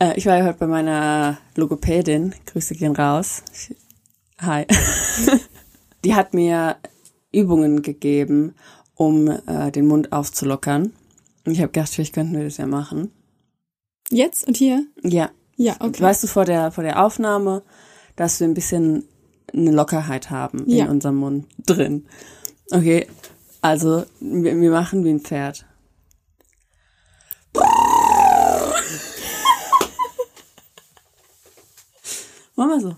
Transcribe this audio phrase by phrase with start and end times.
[0.00, 2.34] Äh, ich war ja heute bei meiner Logopädin.
[2.46, 3.42] Grüße gehen raus.
[4.40, 4.66] Hi.
[6.04, 6.76] Die hat mir
[7.32, 8.54] Übungen gegeben,
[8.94, 10.92] um äh, den Mund aufzulockern.
[11.44, 13.10] Und ich habe gedacht, vielleicht könnten wir das ja machen.
[14.10, 14.86] Jetzt und hier?
[15.02, 15.30] Ja.
[15.56, 16.02] Ja, okay.
[16.02, 17.62] Weißt du, vor der, vor der Aufnahme,
[18.14, 19.04] dass wir ein bisschen
[19.54, 20.84] eine Lockerheit haben Ja.
[20.84, 22.04] in unserem Mund drin.
[22.70, 23.06] Okay,
[23.62, 25.65] also wir, wir machen wie ein Pferd.
[32.56, 32.96] Machen wir so.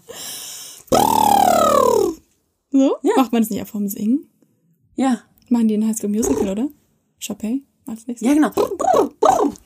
[2.70, 2.96] So?
[3.02, 3.12] Ja.
[3.16, 4.28] Macht man das nicht auch vom Singen?
[4.96, 6.68] Ja, Machen die in High School Musical, oder?
[7.24, 7.64] Chopin?
[7.86, 8.28] Als nächstes?
[8.28, 8.50] ja genau.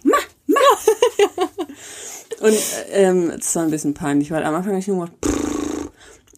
[0.04, 0.56] Ma, ma.
[2.40, 5.12] Und äh, ähm, es war ein bisschen peinlich, weil am Anfang habe ich nur gemacht.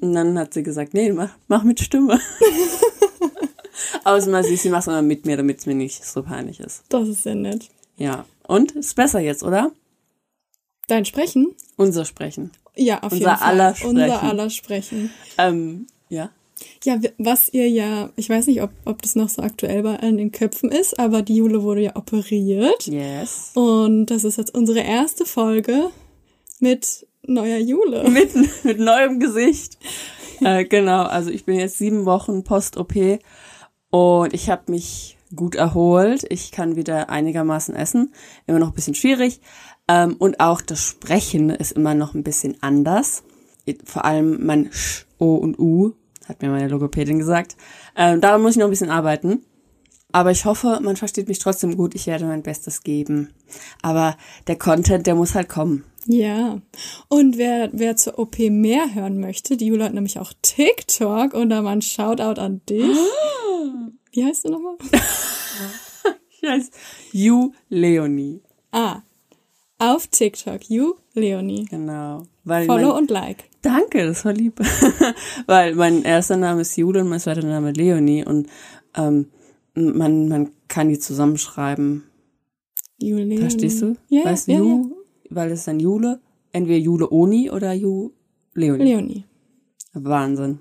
[0.00, 2.20] Und dann hat sie gesagt, nee, mach, mach mit Stimme.
[4.04, 6.84] Aber süß, sie macht es immer mit mir, damit es mir nicht so peinlich ist.
[6.88, 7.70] Das ist sehr nett.
[7.96, 8.26] Ja.
[8.46, 8.72] Und?
[8.72, 9.72] Ist besser jetzt, oder?
[10.88, 11.54] Dein Sprechen?
[11.76, 12.50] Unser Sprechen.
[12.76, 13.48] Ja, auf Unser jeden Fall.
[13.48, 13.90] aller Sprechen.
[13.90, 15.10] Unser aller Sprechen.
[15.38, 16.30] Ähm, ja.
[16.84, 20.16] Ja, was ihr ja, ich weiß nicht, ob, ob das noch so aktuell bei allen
[20.16, 22.86] den Köpfen ist, aber die Jule wurde ja operiert.
[22.86, 23.50] Yes.
[23.54, 25.90] Und das ist jetzt unsere erste Folge
[26.60, 28.08] mit neuer Jule.
[28.10, 28.30] Mit,
[28.64, 29.78] mit neuem Gesicht.
[30.40, 33.18] äh, genau, also ich bin jetzt sieben Wochen Post-OP
[33.90, 36.24] und ich habe mich gut erholt.
[36.28, 38.12] Ich kann wieder einigermaßen essen.
[38.46, 39.40] Immer noch ein bisschen schwierig.
[39.88, 43.22] Ähm, und auch das Sprechen ist immer noch ein bisschen anders.
[43.84, 45.92] Vor allem mein Sch, O und U,
[46.28, 47.56] hat mir meine Logopädin gesagt.
[47.96, 49.44] Ähm, daran muss ich noch ein bisschen arbeiten.
[50.12, 51.94] Aber ich hoffe, man versteht mich trotzdem gut.
[51.94, 53.34] Ich werde mein Bestes geben.
[53.82, 54.16] Aber
[54.46, 55.84] der Content, der muss halt kommen.
[56.06, 56.60] Ja.
[57.08, 61.48] Und wer, wer zur OP mehr hören möchte, die Jule hat nämlich auch TikTok und
[61.48, 62.96] da mal ein Shoutout an dich.
[64.12, 64.76] Wie heißt du nochmal?
[66.30, 66.70] Ich heiße
[67.12, 68.42] You Leonie.
[68.70, 69.00] Ah,
[69.78, 71.66] auf TikTok, you, Leonie.
[71.66, 72.26] Genau.
[72.44, 73.44] Weil Follow mein, und like.
[73.62, 74.60] Danke, das war lieb.
[75.46, 78.48] Weil mein erster Name ist Jule und mein zweiter Name Leonie und
[78.94, 79.30] ähm,
[79.74, 82.04] man, man kann die zusammenschreiben.
[82.98, 83.38] Leonie.
[83.38, 83.96] Verstehst du?
[84.08, 84.84] Ja, weißt du, ja,
[85.30, 86.20] weil es dann Jule,
[86.52, 88.12] entweder Jule Oni oder Ju
[88.52, 88.84] Leonie.
[88.84, 89.24] Leonie.
[89.94, 90.60] Wahnsinn.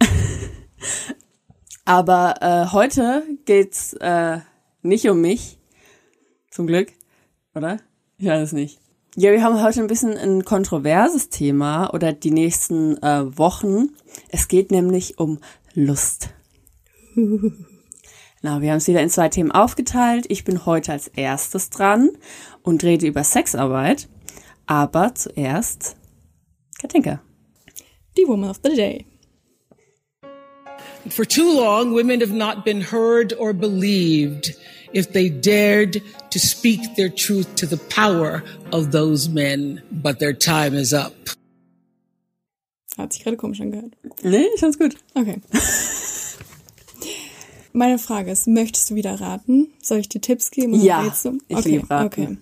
[1.84, 4.38] Aber äh, heute geht's äh,
[4.82, 5.58] nicht um mich.
[6.50, 6.88] Zum Glück,
[7.54, 7.78] oder?
[8.18, 8.80] Ich weiß es nicht.
[9.14, 13.90] Ja, wir haben heute ein bisschen ein kontroverses Thema oder die nächsten äh, Wochen.
[14.28, 15.38] Es geht nämlich um
[15.74, 16.30] Lust.
[18.42, 20.26] Na, wir haben es wieder in zwei Themen aufgeteilt.
[20.28, 22.10] Ich bin heute als erstes dran
[22.62, 24.08] und rede über Sexarbeit.
[24.66, 25.96] Aber zuerst
[26.80, 27.20] Katinka.
[28.16, 29.06] Die Woman of the Day.
[31.10, 34.54] For too long, women have not been heard or believed
[34.92, 38.42] if they dared to speak their truth to the power
[38.72, 39.82] of those men.
[39.90, 41.14] But their time is up.
[42.96, 43.92] Hat sich gerade komisch angehört.
[44.22, 44.96] Nee, ich fand's gut.
[45.14, 45.40] Okay.
[47.72, 49.68] Meine Frage ist, möchtest du wieder raten?
[49.80, 50.74] Soll ich dir Tipps geben?
[50.74, 51.38] oder Ja, du?
[51.48, 52.06] ich okay, lieb raten.
[52.06, 52.36] Okay.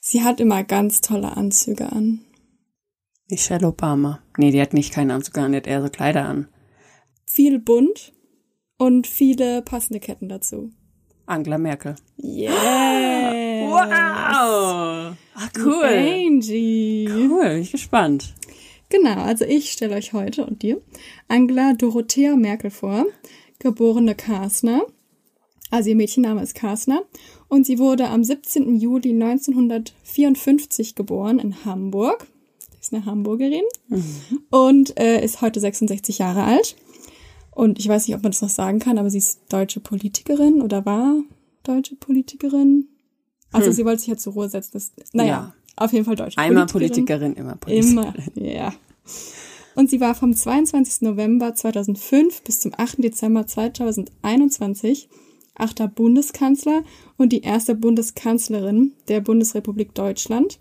[0.00, 2.20] Sie hat immer ganz tolle Anzüge an.
[3.28, 4.22] Michelle Obama.
[4.36, 6.48] Nee, die hat nicht keine Anzug an, die hat eher so Kleider an.
[7.26, 8.12] Viel bunt
[8.76, 10.70] und viele passende Ketten dazu.
[11.26, 11.96] Angela Merkel.
[12.16, 12.52] Yes!
[13.70, 15.16] Wow!
[15.34, 15.84] Ah, cool.
[15.84, 17.08] Angie!
[17.08, 18.34] Cool, bin ich gespannt.
[18.90, 20.80] Genau, also ich stelle euch heute und dir
[21.26, 23.06] Angela Dorothea Merkel vor,
[23.58, 24.82] geborene Karsner.
[25.70, 27.02] Also ihr Mädchenname ist Karsner.
[27.48, 28.76] Und sie wurde am 17.
[28.76, 32.28] Juli 1954 geboren in Hamburg.
[32.94, 33.64] Eine Hamburgerin
[34.50, 36.76] und äh, ist heute 66 Jahre alt.
[37.50, 40.62] Und ich weiß nicht, ob man das noch sagen kann, aber sie ist deutsche Politikerin
[40.62, 41.16] oder war
[41.62, 42.88] deutsche Politikerin.
[43.52, 44.70] Also sie wollte sich ja zur Ruhe setzen.
[44.74, 45.54] Das, naja, Ja.
[45.76, 47.92] auf jeden Fall deutsche Einmal Politikerin, immer Politikerin.
[47.92, 48.74] Immer, ja.
[49.76, 51.02] Und sie war vom 22.
[51.02, 53.02] November 2005 bis zum 8.
[53.02, 55.08] Dezember 2021
[55.56, 56.82] achter Bundeskanzler
[57.16, 60.58] und die erste Bundeskanzlerin der Bundesrepublik Deutschland.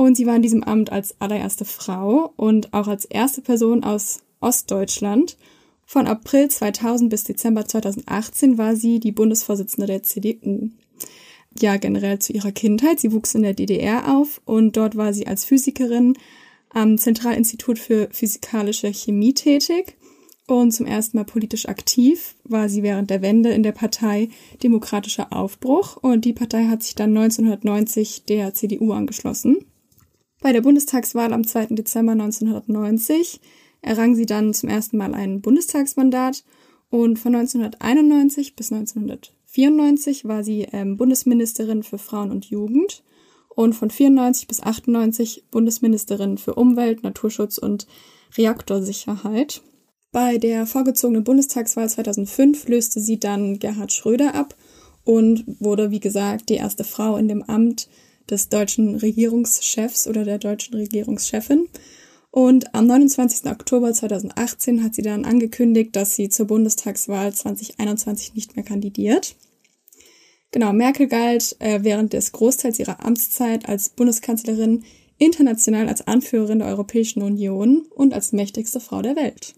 [0.00, 4.20] Und sie war in diesem Amt als allererste Frau und auch als erste Person aus
[4.40, 5.36] Ostdeutschland.
[5.84, 10.70] Von April 2000 bis Dezember 2018 war sie die Bundesvorsitzende der CDU.
[11.60, 12.98] ja generell zu ihrer Kindheit.
[12.98, 16.14] Sie wuchs in der DDR auf und dort war sie als Physikerin
[16.70, 19.98] am Zentralinstitut für physikalische Chemie tätig
[20.46, 24.30] und zum ersten Mal politisch aktiv war sie während der Wende in der Partei
[24.62, 29.66] Demokratischer Aufbruch und die Partei hat sich dann 1990 der CDU angeschlossen.
[30.40, 31.66] Bei der Bundestagswahl am 2.
[31.66, 33.40] Dezember 1990
[33.82, 36.44] errang sie dann zum ersten Mal ein Bundestagsmandat
[36.88, 43.02] und von 1991 bis 1994 war sie ähm, Bundesministerin für Frauen und Jugend
[43.48, 47.86] und von 94 bis 98 Bundesministerin für Umwelt, Naturschutz und
[48.36, 49.60] Reaktorsicherheit.
[50.12, 54.56] Bei der vorgezogenen Bundestagswahl 2005 löste sie dann Gerhard Schröder ab
[55.04, 57.88] und wurde, wie gesagt, die erste Frau in dem Amt
[58.30, 61.68] des deutschen Regierungschefs oder der deutschen Regierungschefin.
[62.30, 63.50] Und am 29.
[63.50, 69.34] Oktober 2018 hat sie dann angekündigt, dass sie zur Bundestagswahl 2021 nicht mehr kandidiert.
[70.52, 74.84] Genau, Merkel galt äh, während des Großteils ihrer Amtszeit als Bundeskanzlerin
[75.18, 79.54] international als Anführerin der Europäischen Union und als mächtigste Frau der Welt.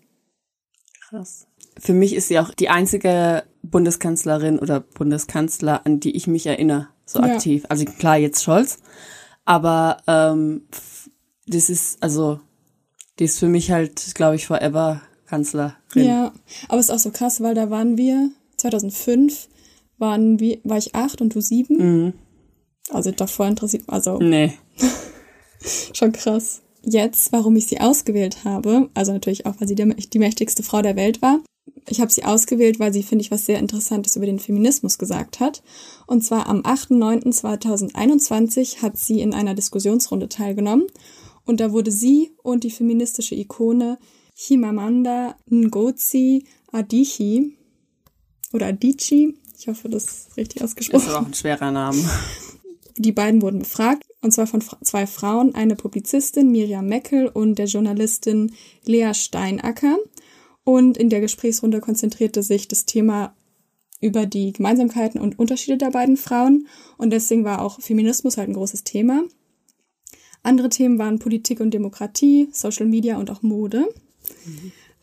[1.08, 1.46] Krass.
[1.78, 6.88] Für mich ist sie auch die einzige Bundeskanzlerin oder Bundeskanzler, an die ich mich erinnere,
[7.12, 7.34] so Ja.
[7.34, 7.64] aktiv.
[7.68, 8.78] Also klar, jetzt Scholz,
[9.44, 10.62] aber ähm,
[11.46, 12.40] das ist, also,
[13.18, 15.72] die ist für mich halt, glaube ich, forever Kanzlerin.
[15.94, 16.32] Ja,
[16.68, 19.48] aber es ist auch so krass, weil da waren wir 2005
[19.98, 21.76] waren wir, war ich acht und du sieben.
[22.06, 22.12] Mhm.
[22.90, 24.54] Also davor interessiert, also Nee.
[25.94, 26.62] schon krass.
[26.84, 30.96] Jetzt, warum ich sie ausgewählt habe, also natürlich auch, weil sie die mächtigste Frau der
[30.96, 31.38] Welt war.
[31.88, 35.40] Ich habe sie ausgewählt, weil sie, finde ich, was sehr Interessantes über den Feminismus gesagt
[35.40, 35.62] hat.
[36.06, 40.86] Und zwar am 8.9.2021 hat sie in einer Diskussionsrunde teilgenommen.
[41.44, 43.98] Und da wurde sie und die feministische Ikone
[44.34, 47.56] Chimamanda Ngozi Adichie
[48.52, 52.02] oder Adichie, ich hoffe, das ist richtig Ist ausgesprochen aber auch ein schwerer Name.
[52.96, 57.66] die beiden wurden befragt, und zwar von zwei Frauen, eine Publizistin Miriam Meckel und der
[57.66, 58.52] Journalistin
[58.84, 59.98] Lea Steinacker.
[60.64, 63.34] Und in der Gesprächsrunde konzentrierte sich das Thema
[64.00, 66.66] über die Gemeinsamkeiten und Unterschiede der beiden Frauen.
[66.98, 69.24] Und deswegen war auch Feminismus halt ein großes Thema.
[70.42, 73.86] Andere Themen waren Politik und Demokratie, Social Media und auch Mode.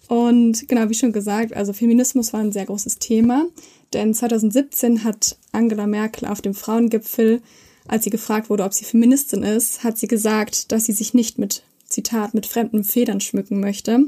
[0.10, 3.46] Und genau, wie schon gesagt, also Feminismus war ein sehr großes Thema,
[3.94, 7.42] denn 2017 hat Angela Merkel auf dem Frauengipfel,
[7.88, 11.38] als sie gefragt wurde, ob sie Feministin ist, hat sie gesagt, dass sie sich nicht
[11.38, 14.06] mit, Zitat, mit fremden Federn schmücken möchte,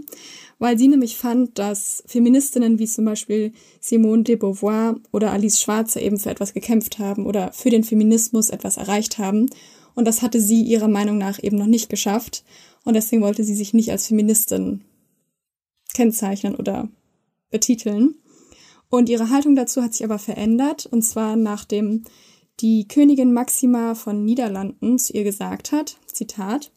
[0.62, 6.00] weil sie nämlich fand, dass Feministinnen wie zum Beispiel Simone de Beauvoir oder Alice Schwarzer
[6.00, 9.50] eben für etwas gekämpft haben oder für den Feminismus etwas erreicht haben.
[9.96, 12.44] Und das hatte sie ihrer Meinung nach eben noch nicht geschafft.
[12.84, 14.82] Und deswegen wollte sie sich nicht als Feministin
[15.96, 16.90] kennzeichnen oder
[17.50, 18.14] betiteln.
[18.88, 22.04] Und ihre Haltung dazu hat sich aber verändert, und zwar nachdem
[22.60, 26.72] die Königin Maxima von Niederlanden zu ihr gesagt hat, Zitat,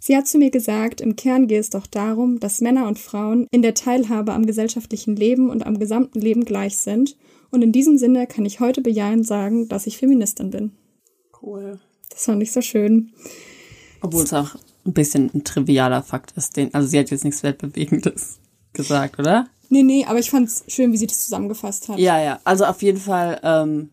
[0.00, 3.46] Sie hat zu mir gesagt, im Kern gehe es doch darum, dass Männer und Frauen
[3.50, 7.16] in der Teilhabe am gesellschaftlichen Leben und am gesamten Leben gleich sind.
[7.50, 10.72] Und in diesem Sinne kann ich heute bejahend sagen, dass ich Feministin bin.
[11.42, 11.80] Cool.
[12.10, 13.12] Das fand ich so schön.
[14.00, 14.54] Obwohl es auch
[14.86, 16.56] ein bisschen ein trivialer Fakt ist.
[16.56, 18.38] Den, also sie hat jetzt nichts Weltbewegendes
[18.72, 19.48] gesagt, oder?
[19.68, 21.98] Nee, nee, aber ich fand's schön, wie sie das zusammengefasst hat.
[21.98, 22.40] Ja, ja.
[22.44, 23.90] Also auf jeden Fall, ähm,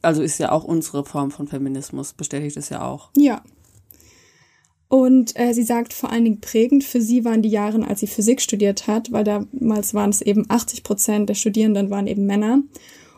[0.00, 3.10] also ist ja auch unsere Form von Feminismus, bestätigt es ja auch.
[3.16, 3.42] Ja.
[4.94, 8.06] Und äh, sie sagt vor allen Dingen prägend, für sie waren die Jahre, als sie
[8.06, 12.62] Physik studiert hat, weil damals waren es eben 80 Prozent der Studierenden waren eben Männer.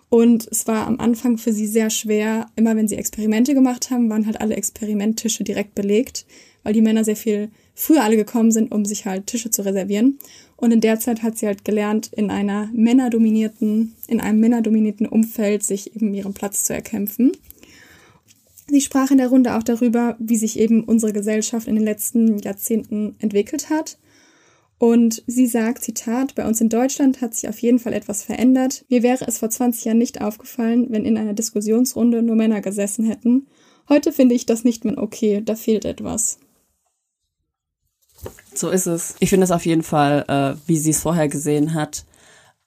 [0.09, 4.09] Und es war am Anfang für sie sehr schwer, immer wenn sie Experimente gemacht haben,
[4.09, 6.25] waren halt alle Experimenttische direkt belegt,
[6.63, 10.19] weil die Männer sehr viel früher alle gekommen sind, um sich halt Tische zu reservieren.
[10.57, 15.63] Und in der Zeit hat sie halt gelernt, in einer männerdominierten, in einem männerdominierten Umfeld
[15.63, 17.33] sich eben ihren Platz zu erkämpfen.
[18.69, 22.39] Sie sprach in der Runde auch darüber, wie sich eben unsere Gesellschaft in den letzten
[22.39, 23.99] Jahrzehnten entwickelt hat.
[24.79, 28.85] Und sie sagt, Zitat, bei uns in Deutschland hat sich auf jeden Fall etwas verändert.
[28.89, 33.07] Mir wäre es vor 20 Jahren nicht aufgefallen, wenn in einer Diskussionsrunde nur Männer gesessen
[33.07, 33.47] hätten.
[33.89, 36.39] Heute finde ich das nicht mehr okay, da fehlt etwas.
[38.53, 39.15] So ist es.
[39.21, 42.05] Ich finde es auf jeden Fall, äh, wie sie es vorher gesehen hat,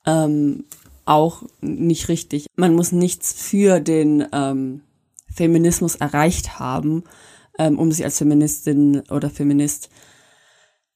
[0.06, 0.64] ähm,
[1.06, 2.48] auch nicht richtig.
[2.56, 4.82] Man muss nichts für den ähm,
[5.40, 7.06] Feminismus erreicht haben,
[7.58, 9.90] ähm, um sich als Feministin oder Feminist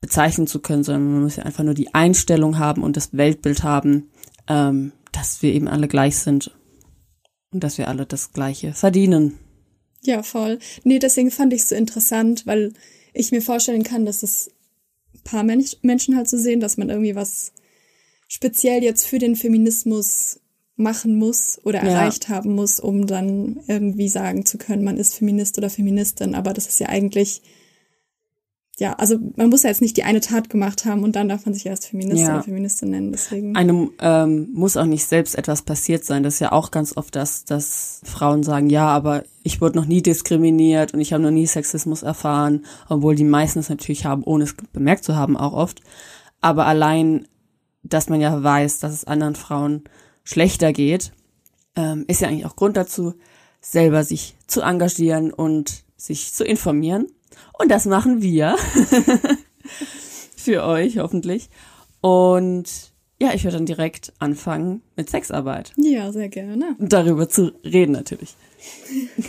[0.02, 3.64] bezeichnen zu können, sondern man muss ja einfach nur die Einstellung haben und das Weltbild
[3.64, 4.12] haben,
[4.50, 6.52] ähm, dass wir eben alle gleich sind
[7.54, 9.40] und dass wir alle das Gleiche verdienen.
[10.02, 10.60] Ja, voll.
[10.84, 12.74] Nee, deswegen fand ich es so interessant, weil
[13.14, 14.52] ich mir vorstellen kann, dass es
[15.14, 17.54] ein paar Mensch Menschen halt so sehen, dass man irgendwie was
[18.28, 20.42] speziell jetzt für den Feminismus
[20.76, 21.92] machen muss oder Ja.
[21.92, 26.34] erreicht haben muss, um dann irgendwie sagen zu können, man ist Feminist oder Feministin.
[26.34, 27.44] Aber das ist ja eigentlich,
[28.80, 31.46] ja, also man muss ja jetzt nicht die eine Tat gemacht haben und dann darf
[31.46, 32.34] man sich erst Feminist Ja.
[32.36, 33.12] oder Feministin nennen.
[33.12, 33.56] Deswegen.
[33.56, 36.24] Einem ähm, muss auch nicht selbst etwas passiert sein.
[36.24, 39.86] Das ist ja auch ganz oft das, dass Frauen sagen, ja, aber ich wurde noch
[39.86, 44.24] nie diskriminiert und ich habe noch nie Sexismus erfahren, obwohl die meisten es natürlich haben,
[44.24, 45.82] ohne es bemerkt zu haben, auch oft.
[46.42, 47.28] Aber allein,
[47.84, 49.84] dass man ja weiß, dass es anderen Frauen
[50.24, 51.12] schlechter geht,
[51.76, 53.14] ähm, ist ja eigentlich auch Grund dazu,
[53.62, 57.08] selber sich zu engagieren und sich zu informieren.
[57.58, 58.56] Und das machen wir.
[60.36, 61.50] Für euch hoffentlich.
[62.02, 65.72] Und ja, ich würde dann direkt anfangen mit Sexarbeit.
[65.78, 66.76] ja, sehr gerne.
[66.80, 68.36] Darüber zu reden natürlich.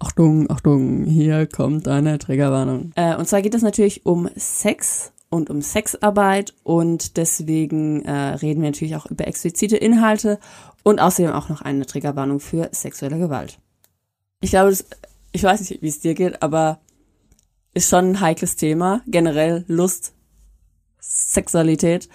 [0.00, 2.92] Achtung, Achtung, hier kommt eine Triggerwarnung.
[2.96, 8.62] Äh, und zwar geht es natürlich um Sex und um Sexarbeit und deswegen äh, reden
[8.62, 10.38] wir natürlich auch über explizite Inhalte
[10.82, 13.58] und außerdem auch noch eine Triggerwarnung für sexuelle Gewalt.
[14.40, 14.84] Ich glaube, das,
[15.32, 16.80] ich weiß nicht, wie es dir geht, aber
[17.72, 19.02] ist schon ein heikles Thema.
[19.06, 20.12] Generell Lust,
[20.98, 22.08] Sexualität,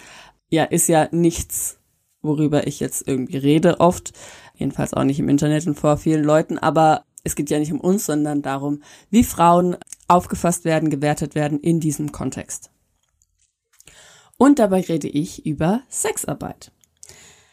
[0.50, 1.80] ja, ist ja nichts,
[2.22, 4.12] worüber ich jetzt irgendwie rede oft.
[4.56, 7.80] Jedenfalls auch nicht im Internet und vor vielen Leuten, aber es geht ja nicht um
[7.80, 12.70] uns, sondern darum, wie Frauen aufgefasst werden, gewertet werden in diesem Kontext.
[14.38, 16.72] Und dabei rede ich über Sexarbeit.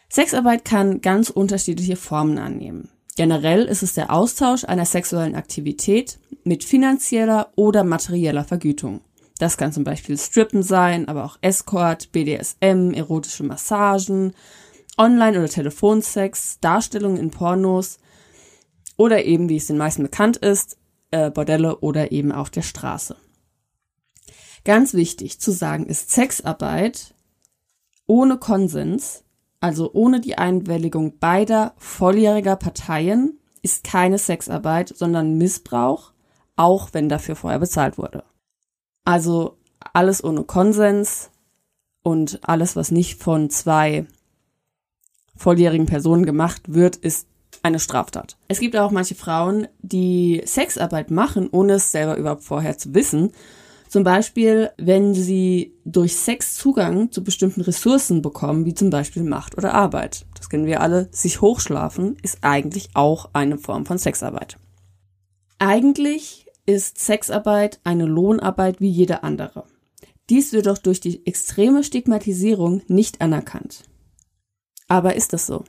[0.09, 2.89] Sexarbeit kann ganz unterschiedliche Formen annehmen.
[3.15, 9.01] Generell ist es der Austausch einer sexuellen Aktivität mit finanzieller oder materieller Vergütung.
[9.39, 14.33] Das kann zum Beispiel Strippen sein, aber auch Escort, BDSM, erotische Massagen,
[14.97, 17.97] Online- oder Telefonsex, Darstellungen in Pornos
[18.97, 20.77] oder eben, wie es den meisten bekannt ist,
[21.11, 23.15] äh, Bordelle oder eben auf der Straße.
[24.65, 27.13] Ganz wichtig zu sagen ist Sexarbeit
[28.05, 29.23] ohne Konsens,
[29.59, 36.11] also ohne die Einwilligung beider volljähriger Parteien, ist keine Sexarbeit, sondern Missbrauch,
[36.55, 38.23] auch wenn dafür vorher bezahlt wurde.
[39.05, 39.57] Also
[39.93, 41.29] alles ohne Konsens
[42.03, 44.05] und alles, was nicht von zwei
[45.35, 47.27] volljährigen Personen gemacht wird, ist
[47.63, 48.37] eine Straftat.
[48.47, 53.31] Es gibt auch manche Frauen, die Sexarbeit machen, ohne es selber überhaupt vorher zu wissen.
[53.93, 59.55] Zum Beispiel, wenn sie durch Sex Zugang zu bestimmten Ressourcen bekommen, wie zum Beispiel Macht
[59.55, 60.25] oder Arbeit.
[60.35, 61.09] Das kennen wir alle.
[61.11, 64.57] Sich hochschlafen ist eigentlich auch eine Form von Sexarbeit.
[65.59, 69.65] Eigentlich ist Sexarbeit eine Lohnarbeit wie jede andere.
[70.27, 73.83] Dies wird doch durch die extreme Stigmatisierung nicht anerkannt.
[74.87, 75.65] Aber ist das so?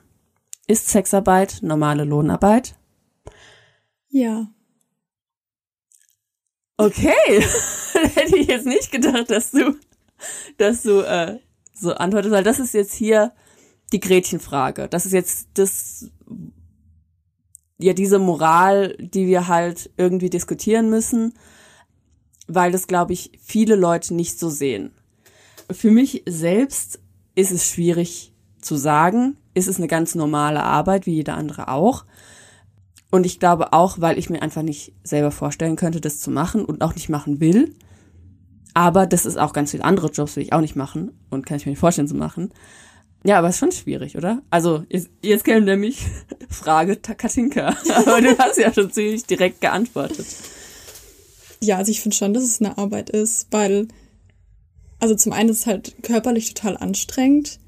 [0.66, 2.74] Ist Sexarbeit normale Lohnarbeit?
[4.08, 4.48] Ja.
[6.76, 7.12] Okay,
[8.14, 9.76] hätte ich jetzt nicht gedacht, dass du,
[10.56, 11.38] dass du äh,
[11.72, 13.32] so antwortest, weil das ist jetzt hier
[13.92, 14.88] die Gretchenfrage.
[14.88, 16.10] Das ist jetzt das,
[17.78, 21.34] ja diese Moral, die wir halt irgendwie diskutieren müssen,
[22.48, 24.92] weil das glaube ich viele Leute nicht so sehen.
[25.70, 27.00] Für mich selbst
[27.36, 32.04] ist es schwierig zu sagen, ist es eine ganz normale Arbeit wie jede andere auch.
[33.14, 36.64] Und ich glaube auch, weil ich mir einfach nicht selber vorstellen könnte, das zu machen
[36.64, 37.72] und auch nicht machen will.
[38.74, 41.58] Aber das ist auch ganz viele andere Jobs, will ich auch nicht machen und kann
[41.58, 42.50] ich mir nicht vorstellen zu machen.
[43.24, 44.42] Ja, aber ist schon schwierig, oder?
[44.50, 46.04] Also, jetzt, jetzt käme nämlich
[46.50, 47.68] Frage Ta- Katinka.
[47.94, 50.26] Aber du hast ja schon ziemlich direkt geantwortet.
[51.62, 53.86] Ja, also ich finde schon, dass es eine Arbeit ist, weil,
[54.98, 57.60] also zum einen ist es halt körperlich total anstrengend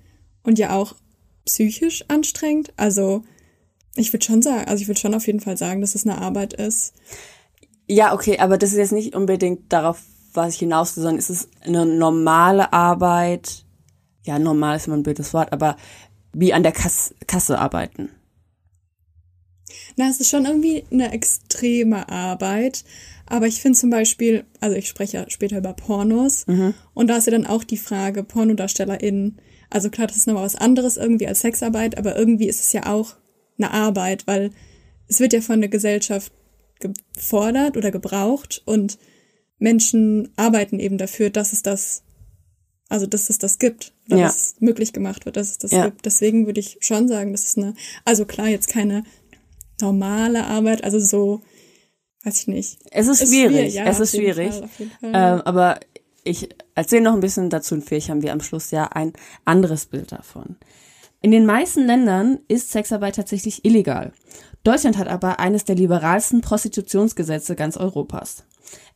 [0.42, 0.96] und ja auch
[1.44, 2.72] psychisch anstrengend.
[2.76, 3.22] Also
[3.96, 6.18] ich würde schon sagen, also ich würde schon auf jeden Fall sagen, dass es eine
[6.18, 6.94] Arbeit ist.
[7.88, 10.00] Ja, okay, aber das ist jetzt nicht unbedingt darauf,
[10.32, 13.64] was ich hinaus will, sondern es ist eine normale Arbeit.
[14.24, 15.76] Ja, normal ist immer ein blödes Wort, aber
[16.32, 18.10] wie an der Kass Kasse arbeiten.
[19.96, 22.84] Na, es ist schon irgendwie eine extreme Arbeit.
[23.26, 26.46] Aber ich finde zum Beispiel, also ich spreche ja später über Pornos
[26.94, 29.38] und da ist ja dann auch die Frage, PornodarstellerInnen,
[29.68, 32.86] also klar, das ist nochmal was anderes irgendwie als Sexarbeit, aber irgendwie ist es ja
[32.86, 33.16] auch
[33.58, 34.50] eine Arbeit, weil
[35.08, 36.32] es wird ja von der Gesellschaft
[37.14, 38.98] gefordert oder gebraucht und
[39.58, 42.02] Menschen arbeiten eben dafür, dass es das,
[42.88, 44.26] also dass es das gibt, oder Ja.
[44.26, 45.86] dass es möglich gemacht wird, dass es das Ja.
[45.86, 46.04] gibt.
[46.04, 49.04] Deswegen würde ich schon sagen, das ist eine, also klar, jetzt keine
[49.80, 51.40] normale Arbeit, also so,
[52.24, 52.78] weiß ich nicht.
[52.90, 54.50] Es ist, Ist schwierig, ja, es ist schwierig.
[54.52, 54.68] Fall,
[55.00, 55.10] Fall.
[55.14, 55.80] Ähm, aber
[56.24, 59.12] ich erzähle noch ein bisschen dazu und vielleicht haben wir am Schluss ja ein
[59.44, 60.56] anderes Bild davon.
[61.26, 64.12] In den meisten Ländern ist Sexarbeit tatsächlich illegal.
[64.62, 68.44] Deutschland hat aber eines der liberalsten Prostitutionsgesetze ganz Europas.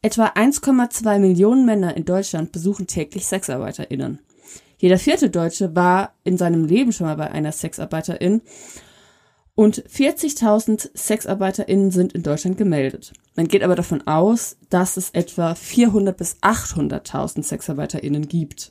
[0.00, 4.20] Etwa 1,2 Millionen Männer in Deutschland besuchen täglich SexarbeiterInnen.
[4.78, 8.42] Jeder vierte Deutsche war in seinem Leben schon mal bei einer Sexarbeiterin
[9.56, 13.12] und 40.000 SexarbeiterInnen sind in Deutschland gemeldet.
[13.34, 18.70] Man geht aber davon aus, dass es etwa 400 bis 800.000 SexarbeiterInnen gibt.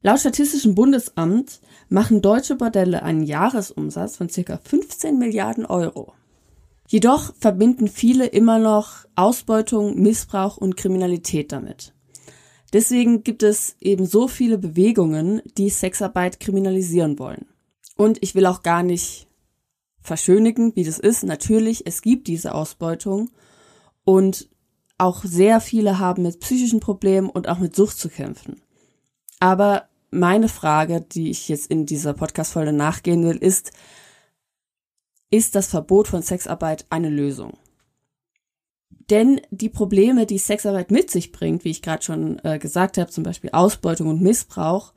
[0.00, 1.58] Laut Statistischem Bundesamt
[1.88, 6.12] machen deutsche Bordelle einen Jahresumsatz von circa 15 Milliarden Euro.
[6.86, 11.94] Jedoch verbinden viele immer noch Ausbeutung, Missbrauch und Kriminalität damit.
[12.72, 17.46] Deswegen gibt es eben so viele Bewegungen, die Sexarbeit kriminalisieren wollen.
[17.96, 19.26] Und ich will auch gar nicht
[20.00, 21.24] verschönigen, wie das ist.
[21.24, 23.30] Natürlich, es gibt diese Ausbeutung
[24.04, 24.48] und
[24.98, 28.60] auch sehr viele haben mit psychischen Problemen und auch mit Sucht zu kämpfen.
[29.40, 33.72] Aber meine Frage, die ich jetzt in dieser Podcast-Folge nachgehen will, ist,
[35.30, 37.58] ist das Verbot von Sexarbeit eine Lösung?
[39.10, 43.10] Denn die Probleme, die Sexarbeit mit sich bringt, wie ich gerade schon äh, gesagt habe,
[43.10, 44.92] zum Beispiel Ausbeutung und Missbrauch,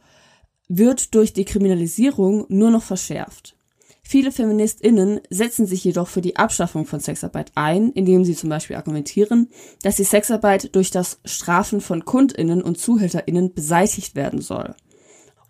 [0.68, 3.56] wird durch die Kriminalisierung nur noch verschärft.
[4.04, 8.76] Viele FeministInnen setzen sich jedoch für die Abschaffung von Sexarbeit ein, indem sie zum Beispiel
[8.76, 9.50] argumentieren,
[9.84, 14.76] dass die Sexarbeit durch das Strafen von KundInnen und ZuhälterInnen beseitigt werden soll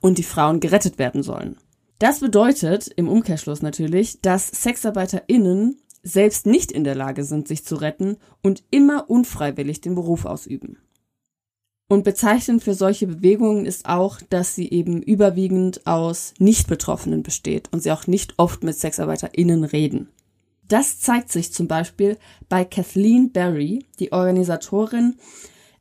[0.01, 1.57] und die Frauen gerettet werden sollen.
[1.99, 7.75] Das bedeutet im Umkehrschluss natürlich, dass SexarbeiterInnen selbst nicht in der Lage sind, sich zu
[7.75, 10.77] retten und immer unfreiwillig den Beruf ausüben.
[11.87, 17.83] Und bezeichnend für solche Bewegungen ist auch, dass sie eben überwiegend aus Nicht-Betroffenen besteht und
[17.83, 20.07] sie auch nicht oft mit SexarbeiterInnen reden.
[20.67, 22.17] Das zeigt sich zum Beispiel
[22.47, 25.17] bei Kathleen Berry, die Organisatorin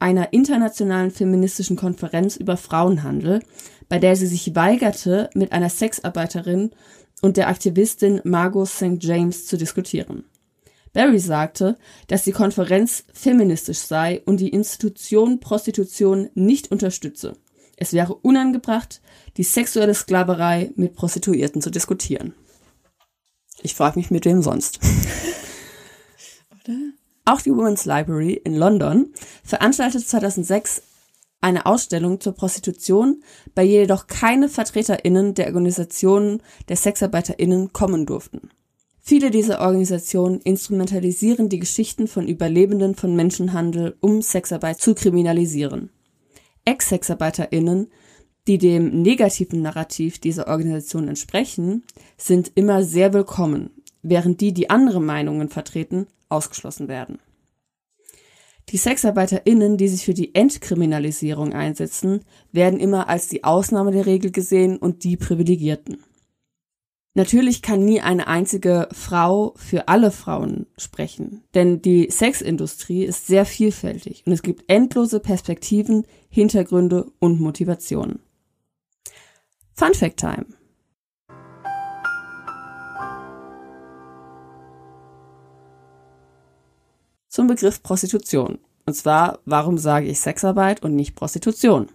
[0.01, 3.41] einer internationalen feministischen Konferenz über Frauenhandel,
[3.91, 6.71] bei der sie sich weigerte, mit einer Sexarbeiterin
[7.21, 8.97] und der Aktivistin Margot St.
[9.01, 10.25] James zu diskutieren.
[10.93, 17.37] Barry sagte, dass die Konferenz feministisch sei und die Institution Prostitution nicht unterstütze.
[17.77, 19.03] Es wäre unangebracht,
[19.37, 22.35] die sexuelle Sklaverei mit Prostituierten zu diskutieren.
[23.63, 24.79] Ich frage mich, mit wem sonst.
[26.65, 26.79] Oder?
[27.25, 29.13] Auch die Women's Library in London
[29.45, 30.83] veranstaltete 2006
[31.41, 33.23] eine Ausstellung zur Prostitution,
[33.55, 38.51] bei der jedoch keine VertreterInnen der Organisationen der SexarbeiterInnen kommen durften.
[39.01, 45.91] Viele dieser Organisationen instrumentalisieren die Geschichten von Überlebenden von Menschenhandel, um Sexarbeit zu kriminalisieren.
[46.67, 47.89] Ex-SexarbeiterInnen,
[48.47, 51.85] die dem negativen Narrativ dieser Organisation entsprechen,
[52.19, 53.71] sind immer sehr willkommen,
[54.03, 57.19] während die, die andere Meinungen vertreten, ausgeschlossen werden.
[58.71, 62.21] Die SexarbeiterInnen, die sich für die Entkriminalisierung einsetzen,
[62.53, 66.05] werden immer als die Ausnahme der Regel gesehen und die Privilegierten.
[67.15, 73.45] Natürlich kann nie eine einzige Frau für alle Frauen sprechen, denn die Sexindustrie ist sehr
[73.45, 78.21] vielfältig und es gibt endlose Perspektiven, Hintergründe und Motivationen.
[79.75, 80.47] Fun Fact Time.
[87.31, 88.59] Zum Begriff Prostitution.
[88.87, 91.87] Und zwar, warum sage ich Sexarbeit und nicht Prostitution?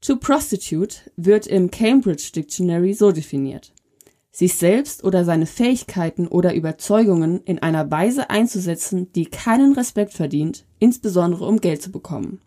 [0.00, 3.74] To prostitute wird im Cambridge Dictionary so definiert.
[4.30, 10.64] Sich selbst oder seine Fähigkeiten oder Überzeugungen in einer Weise einzusetzen, die keinen Respekt verdient,
[10.78, 12.40] insbesondere um Geld zu bekommen.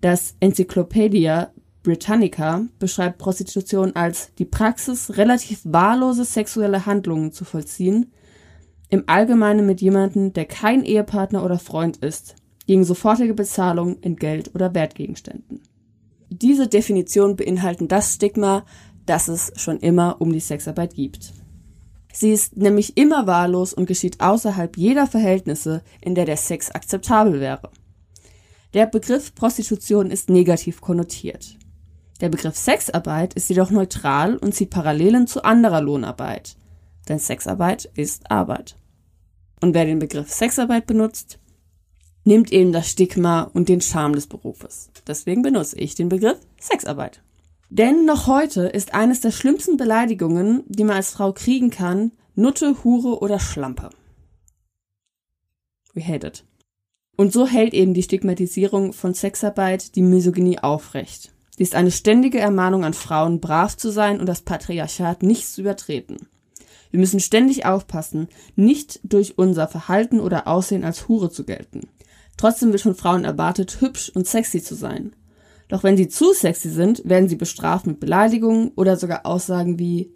[0.00, 8.12] Das Encyclopedia Britannica beschreibt Prostitution als die Praxis, relativ wahllose sexuelle Handlungen zu vollziehen,
[8.92, 14.54] im Allgemeinen mit jemandem, der kein Ehepartner oder Freund ist, gegen sofortige Bezahlung in Geld
[14.54, 15.62] oder Wertgegenständen.
[16.28, 18.66] Diese Definitionen beinhalten das Stigma,
[19.06, 21.32] das es schon immer um die Sexarbeit gibt.
[22.12, 27.40] Sie ist nämlich immer wahllos und geschieht außerhalb jeder Verhältnisse, in der der Sex akzeptabel
[27.40, 27.70] wäre.
[28.74, 31.56] Der Begriff Prostitution ist negativ konnotiert.
[32.20, 36.56] Der Begriff Sexarbeit ist jedoch neutral und zieht Parallelen zu anderer Lohnarbeit.
[37.08, 38.76] Denn Sexarbeit ist Arbeit.
[39.62, 41.38] Und wer den Begriff Sexarbeit benutzt,
[42.24, 44.90] nimmt eben das Stigma und den Charme des Berufes.
[45.06, 47.22] Deswegen benutze ich den Begriff Sexarbeit.
[47.70, 52.82] Denn noch heute ist eines der schlimmsten Beleidigungen, die man als Frau kriegen kann, Nutte,
[52.82, 53.90] Hure oder Schlampe.
[55.94, 56.44] We hate it.
[57.16, 61.32] Und so hält eben die Stigmatisierung von Sexarbeit die Misogynie aufrecht.
[61.56, 65.60] Sie ist eine ständige Ermahnung an Frauen, brav zu sein und das Patriarchat nicht zu
[65.60, 66.28] übertreten.
[66.92, 71.88] Wir müssen ständig aufpassen, nicht durch unser Verhalten oder Aussehen als Hure zu gelten.
[72.36, 75.16] Trotzdem wird von Frauen erwartet, hübsch und sexy zu sein.
[75.68, 80.12] Doch wenn sie zu sexy sind, werden sie bestraft mit Beleidigungen oder sogar Aussagen wie,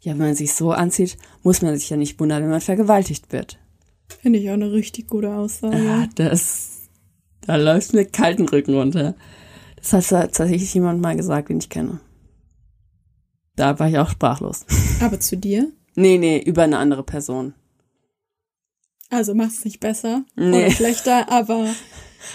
[0.00, 3.30] ja, wenn man sich so anzieht, muss man sich ja nicht wundern, wenn man vergewaltigt
[3.30, 3.58] wird.
[4.22, 5.84] Finde ich auch eine richtig gute Aussage.
[5.84, 6.88] Ja, das,
[7.42, 9.16] da läuft mir kalten Rücken runter.
[9.76, 12.00] Das hat tatsächlich jemand mal gesagt, den ich kenne.
[13.54, 14.64] Da war ich auch sprachlos.
[15.00, 15.72] Aber zu dir?
[15.96, 17.54] Nee, nee, über eine andere Person.
[19.10, 20.64] Also mach's nicht besser Nee.
[20.66, 21.68] oder schlechter, aber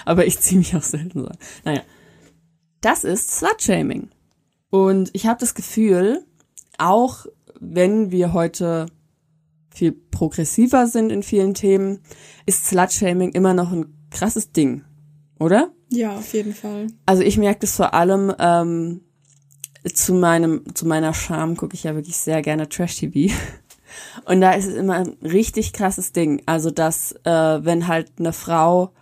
[0.06, 1.28] Aber ich ziehe mich auch selten so.
[1.28, 1.38] an.
[1.64, 1.82] Naja.
[2.82, 4.10] Das ist Slutshaming.
[4.70, 6.26] Und ich habe das Gefühl,
[6.78, 7.26] auch
[7.60, 8.88] wenn wir heute
[9.74, 12.00] viel progressiver sind in vielen Themen,
[12.46, 14.84] ist Slutshaming immer noch ein krasses Ding,
[15.40, 15.72] oder?
[15.94, 16.88] ja, auf jeden Fall.
[17.06, 19.02] Also ich merke das vor allem ähm,
[19.84, 23.34] zu meinem, zu meiner Scham gucke ich ja wirklich sehr gerne Trash-TV.
[24.26, 26.42] Und da ist es immer ein richtig krasses Ding.
[26.46, 27.30] Also dass, äh,
[27.66, 28.94] wenn halt eine Frau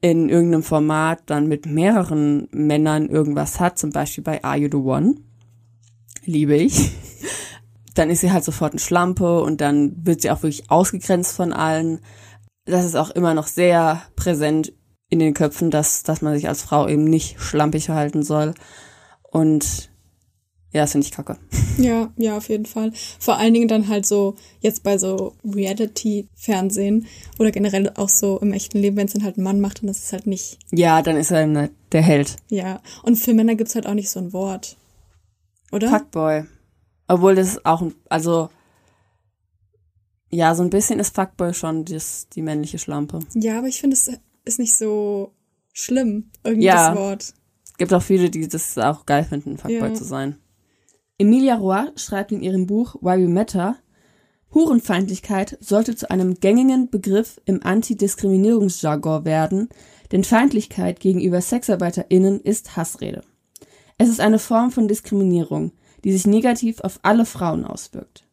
[0.00, 4.76] in irgendeinem Format dann mit mehreren Männern irgendwas hat, zum Beispiel bei Are You the
[4.76, 5.16] One,
[6.24, 6.92] liebe ich,
[7.94, 11.52] dann ist sie halt sofort ein Schlampe und dann wird sie auch wirklich ausgegrenzt von
[11.52, 12.00] allen.
[12.66, 14.72] Das ist auch immer noch sehr präsent
[15.08, 18.54] in den Köpfen, dass, dass man sich als Frau eben nicht schlampig verhalten soll.
[19.22, 19.90] Und
[20.76, 21.36] ja, das finde ich kacke.
[21.78, 22.90] Ja, ja, auf jeden Fall.
[23.18, 27.06] Vor allen Dingen dann halt so, jetzt bei so Reality-Fernsehen
[27.38, 29.90] oder generell auch so im echten Leben, wenn es dann halt ein Mann macht, dann
[29.90, 32.36] ist es halt nicht, Ja, dann ist er ne- der Held.
[32.48, 32.80] ja.
[33.02, 34.76] Und für Männer gibt's halt auch nicht so ein Wort.
[35.72, 35.90] Oder?
[35.90, 36.44] Fuckboy.
[37.08, 38.48] Obwohl das ist auch, ein- also,
[40.30, 43.18] ja, so ein bisschen ist Fuckboy schon das, die männliche Schlampe.
[43.34, 44.10] Ja, aber ich finde, es
[44.44, 45.32] ist nicht so
[45.72, 46.90] schlimm, irgendwie Ja.
[46.90, 47.34] das Wort.
[47.78, 49.94] Gibt auch viele, die das auch geil finden, Fuckboy Ja.
[49.94, 50.36] zu sein.
[51.18, 53.76] Emilia Roy schreibt in ihrem Buch Why We Matter,
[54.52, 59.68] Hurenfeindlichkeit sollte zu einem gängigen Begriff im Antidiskriminierungsjargon werden,
[60.12, 63.22] denn Feindlichkeit gegenüber SexarbeiterInnen ist Hassrede.
[63.96, 65.72] Es ist eine Form von Diskriminierung,
[66.04, 68.28] die sich negativ auf alle Frauen auswirkt.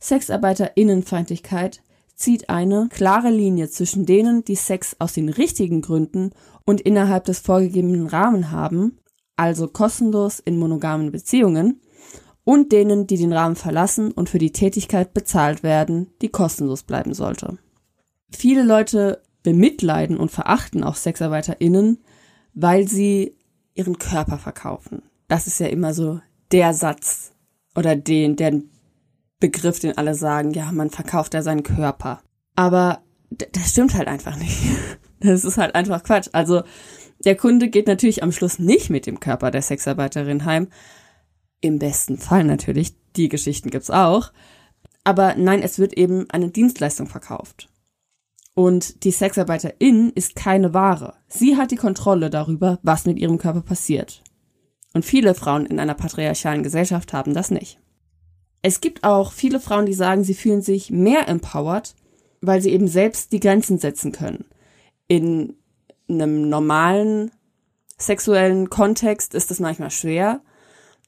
[0.00, 1.82] SexarbeiterInnenfeindlichkeit
[2.16, 6.30] zieht eine klare Linie zwischen denen, die Sex aus den richtigen Gründen
[6.64, 8.98] und innerhalb des vorgegebenen Rahmen haben,
[9.36, 11.80] also kostenlos in monogamen Beziehungen,
[12.44, 17.14] und denen, die den Rahmen verlassen und für die Tätigkeit bezahlt werden, die kostenlos bleiben
[17.14, 17.58] sollte.
[18.30, 21.98] Viele Leute bemitleiden und verachten auch SexarbeiterInnen,
[22.52, 23.36] weil sie
[23.74, 25.02] ihren Körper verkaufen.
[25.28, 26.20] Das ist ja immer so
[26.52, 27.32] der Satz
[27.74, 28.60] oder den, der
[29.40, 32.22] Begriff, den alle sagen, ja, man verkauft ja seinen Körper.
[32.56, 34.58] Aber das stimmt halt einfach nicht.
[35.20, 36.28] Das ist halt einfach Quatsch.
[36.32, 36.64] Also
[37.24, 40.68] der Kunde geht natürlich am Schluss nicht mit dem Körper der Sexarbeiterin heim.
[41.64, 44.32] Im besten Fall natürlich, die Geschichten gibt's auch.
[45.02, 47.70] Aber nein, es wird eben eine Dienstleistung verkauft.
[48.52, 51.14] Und die Sexarbeiterin ist keine Ware.
[51.26, 54.22] Sie hat die Kontrolle darüber, was mit ihrem Körper passiert.
[54.92, 57.80] Und viele Frauen in einer patriarchalen Gesellschaft haben das nicht.
[58.60, 61.94] Es gibt auch viele Frauen, die sagen, sie fühlen sich mehr empowered,
[62.42, 64.44] weil sie eben selbst die Grenzen setzen können.
[65.08, 65.56] In
[66.10, 67.30] einem normalen
[67.96, 70.42] sexuellen Kontext ist das manchmal schwer,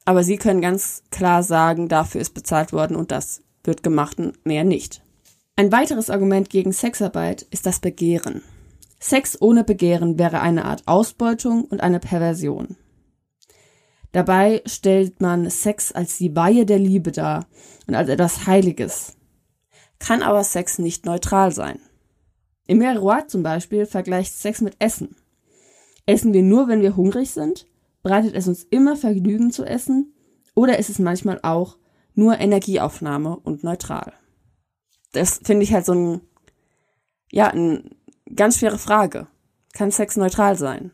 [0.06, 4.46] aber sie können ganz klar sagen, dafür ist bezahlt worden und das wird gemacht und
[4.46, 5.02] mehr nicht.
[5.56, 8.42] Ein weiteres Argument gegen Sexarbeit ist das Begehren.
[9.00, 12.76] Sex ohne Begehren wäre eine Art Ausbeutung und eine Perversion.
[14.12, 17.46] Dabei stellt man Sex als die Weihe der Liebe dar
[17.86, 19.16] und als etwas Heiliges.
[19.98, 21.80] Kann aber Sex nicht neutral sein.
[22.68, 25.16] Emile Roy zum Beispiel vergleicht Sex mit Essen.
[26.06, 27.66] Essen wir nur, wenn wir hungrig sind?
[28.06, 30.14] Bereitet es uns immer Vergnügen zu essen?
[30.54, 31.76] Oder ist es manchmal auch
[32.14, 34.12] nur Energieaufnahme und neutral?
[35.10, 36.20] Das finde ich halt so ein,
[37.32, 37.82] ja, eine
[38.32, 39.26] ganz schwere Frage.
[39.72, 40.92] Kann Sex neutral sein?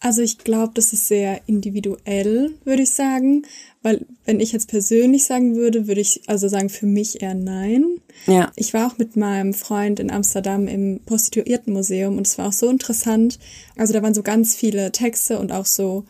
[0.00, 3.42] Also ich glaube, das ist sehr individuell, würde ich sagen.
[3.82, 8.00] Weil wenn ich jetzt persönlich sagen würde, würde ich also sagen, für mich eher nein.
[8.26, 8.50] Ja.
[8.56, 12.70] Ich war auch mit meinem Freund in Amsterdam im Prostituiertenmuseum und es war auch so
[12.70, 13.38] interessant.
[13.76, 16.06] Also da waren so ganz viele Texte und auch so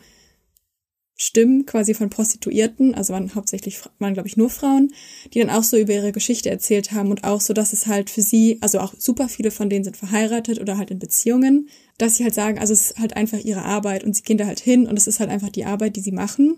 [1.25, 4.91] Stimmen quasi von Prostituierten, also waren hauptsächlich, waren glaube ich nur Frauen,
[5.33, 8.09] die dann auch so über ihre Geschichte erzählt haben und auch so, dass es halt
[8.09, 12.15] für sie, also auch super viele von denen sind verheiratet oder halt in Beziehungen, dass
[12.15, 14.59] sie halt sagen, also es ist halt einfach ihre Arbeit und sie gehen da halt
[14.59, 16.57] hin und es ist halt einfach die Arbeit, die sie machen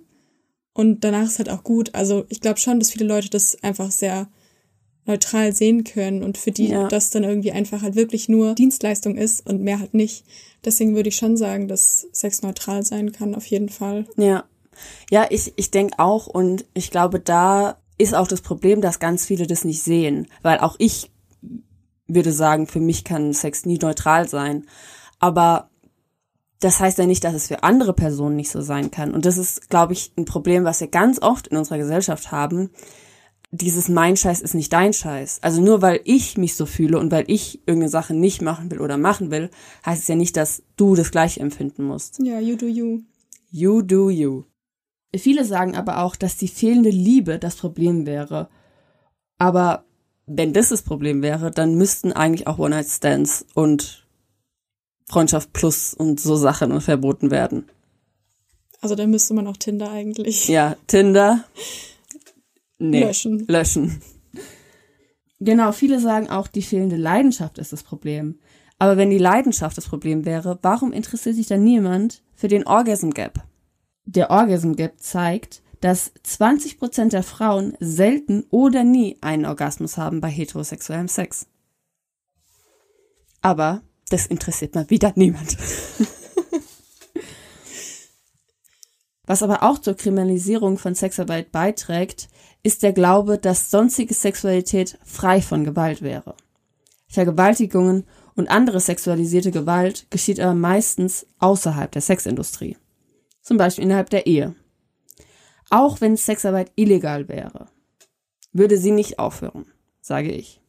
[0.73, 1.93] und danach ist halt auch gut.
[1.93, 4.29] Also ich glaube schon, dass viele Leute das einfach sehr
[5.05, 6.87] neutral sehen können und für die Ja.
[6.87, 10.25] das dann irgendwie einfach halt wirklich nur Dienstleistung ist und mehr halt nicht.
[10.65, 14.07] Deswegen würde ich schon sagen, dass Sex neutral sein kann, auf jeden Fall.
[14.17, 14.45] Ja.
[15.09, 19.25] Ja, ich, ich denke auch und ich glaube, da ist auch das Problem, dass ganz
[19.25, 20.27] viele das nicht sehen.
[20.41, 21.11] Weil auch ich
[22.07, 24.65] würde sagen, für mich kann Sex nie neutral sein.
[25.19, 25.69] Aber
[26.59, 29.13] das heißt ja nicht, dass es für andere Personen nicht so sein kann.
[29.13, 32.69] Und das ist, glaube ich, ein Problem, was wir ganz oft in unserer Gesellschaft haben.
[33.51, 35.39] Dieses mein Scheiß ist nicht dein Scheiß.
[35.41, 38.81] Also nur weil ich mich so fühle und weil ich irgendeine Sache nicht machen will
[38.81, 39.49] oder machen will,
[39.85, 42.19] heißt es ja nicht, dass du das gleiche empfinden musst.
[42.19, 43.01] Ja, you do you.
[43.51, 44.43] You do you.
[45.15, 48.49] Viele sagen aber auch, dass die fehlende Liebe das Problem wäre.
[49.37, 49.85] Aber
[50.25, 54.07] wenn das das Problem wäre, dann müssten eigentlich auch One-Night-Stands und
[55.05, 57.69] Freundschaft Plus und so Sachen verboten werden.
[58.81, 60.47] Also dann müsste man auch Tinder eigentlich.
[60.47, 61.43] Ja, Tinder.
[62.77, 63.45] Nee, Löschen.
[63.47, 64.01] Löschen.
[65.39, 68.39] Genau, viele sagen auch, die fehlende Leidenschaft ist das Problem.
[68.77, 73.11] Aber wenn die Leidenschaft das Problem wäre, warum interessiert sich dann niemand für den Orgasm
[73.11, 73.43] Gap?
[74.05, 80.29] Der Orgasm Gap zeigt, dass 20% der Frauen selten oder nie einen Orgasmus haben bei
[80.29, 81.47] heterosexuellem Sex.
[83.41, 85.57] Aber das interessiert mal wieder niemand.
[89.27, 92.29] Was aber auch zur Kriminalisierung von Sexarbeit beiträgt,
[92.61, 96.35] ist der Glaube, dass sonstige Sexualität frei von Gewalt wäre.
[97.07, 102.77] Vergewaltigungen und andere sexualisierte Gewalt geschieht aber meistens außerhalb der Sexindustrie.
[103.45, 104.55] Zum Beispiel innerhalb der Ehe.
[105.69, 107.67] Auch wenn Sexarbeit illegal wäre,
[108.53, 109.67] würde sie nicht aufhören,
[110.01, 110.61] sage ich.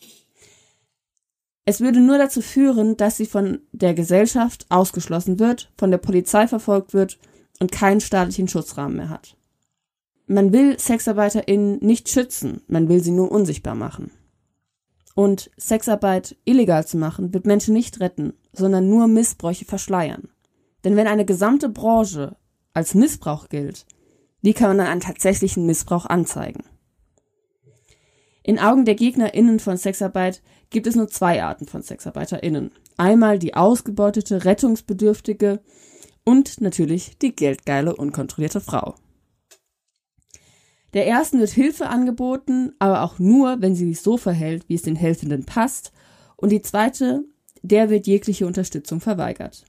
[1.64, 6.46] Es würde nur dazu führen, dass sie von der Gesellschaft ausgeschlossen wird, von der Polizei
[6.46, 7.18] verfolgt wird
[7.60, 9.38] und keinen staatlichen Schutzrahmen mehr hat.
[10.26, 14.10] Man will SexarbeiterInnen nicht schützen, man will sie nur unsichtbar machen.
[15.14, 20.28] Und Sexarbeit illegal zu machen, wird Menschen nicht retten, sondern nur Missbräuche verschleiern.
[20.84, 22.36] Denn wenn eine gesamte Branche
[22.76, 23.86] als Missbrauch gilt,
[24.42, 26.62] wie kann man dann einen tatsächlichen Missbrauch anzeigen?
[28.42, 32.70] In Augen der GegnerInnen von Sexarbeit gibt es nur zwei Arten von SexarbeiterInnen.
[32.96, 35.60] Einmal die ausgebeutete, rettungsbedürftige
[36.24, 38.94] und natürlich die geldgeile, unkontrollierte Frau.
[40.92, 44.82] Der ersten wird Hilfe angeboten, aber auch nur, wenn sie sich so verhält, wie es
[44.82, 45.92] den Helfenden passt.
[46.36, 47.24] Und die zweite,
[47.62, 49.64] der wird jegliche Unterstützung verweigert.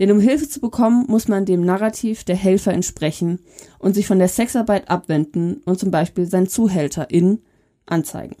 [0.00, 3.40] Denn um Hilfe zu bekommen, muss man dem Narrativ der Helfer entsprechen
[3.78, 7.42] und sich von der Sexarbeit abwenden und zum Beispiel sein Zuhälterin
[7.84, 8.36] anzeigen.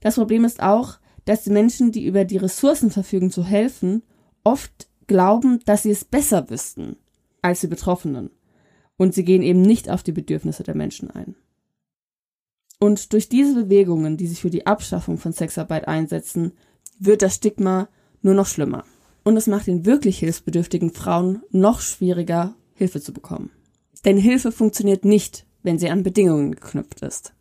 [0.00, 4.02] Das Problem ist auch, dass die Menschen, die über die Ressourcen verfügen zu helfen,
[4.44, 6.96] oft glauben, dass sie es besser wüssten
[7.42, 8.30] als die Betroffenen
[8.96, 11.34] und sie gehen eben nicht auf die Bedürfnisse der Menschen ein.
[12.78, 16.52] Und durch diese Bewegungen, die sich für die Abschaffung von Sexarbeit einsetzen,
[16.98, 17.88] wird das Stigma
[18.22, 18.84] nur noch schlimmer.
[19.24, 23.50] Und es macht den wirklich hilfsbedürftigen Frauen noch schwieriger, Hilfe zu bekommen.
[24.04, 27.32] Denn Hilfe funktioniert nicht, wenn sie an Bedingungen geknüpft ist.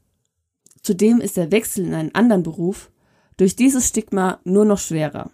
[0.81, 2.91] Zudem ist der Wechsel in einen anderen Beruf
[3.37, 5.31] durch dieses Stigma nur noch schwerer.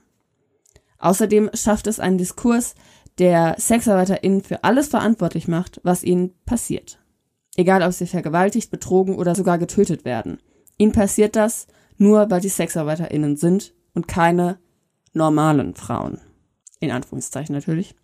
[1.00, 2.76] Außerdem schafft es einen Diskurs,
[3.18, 7.00] der SexarbeiterInnen für alles verantwortlich macht, was ihnen passiert.
[7.56, 10.40] Egal, ob sie vergewaltigt, betrogen oder sogar getötet werden.
[10.78, 14.60] Ihnen passiert das nur, weil sie SexarbeiterInnen sind und keine
[15.14, 16.22] normalen Frauen.
[16.80, 17.96] In Anführungszeichen natürlich.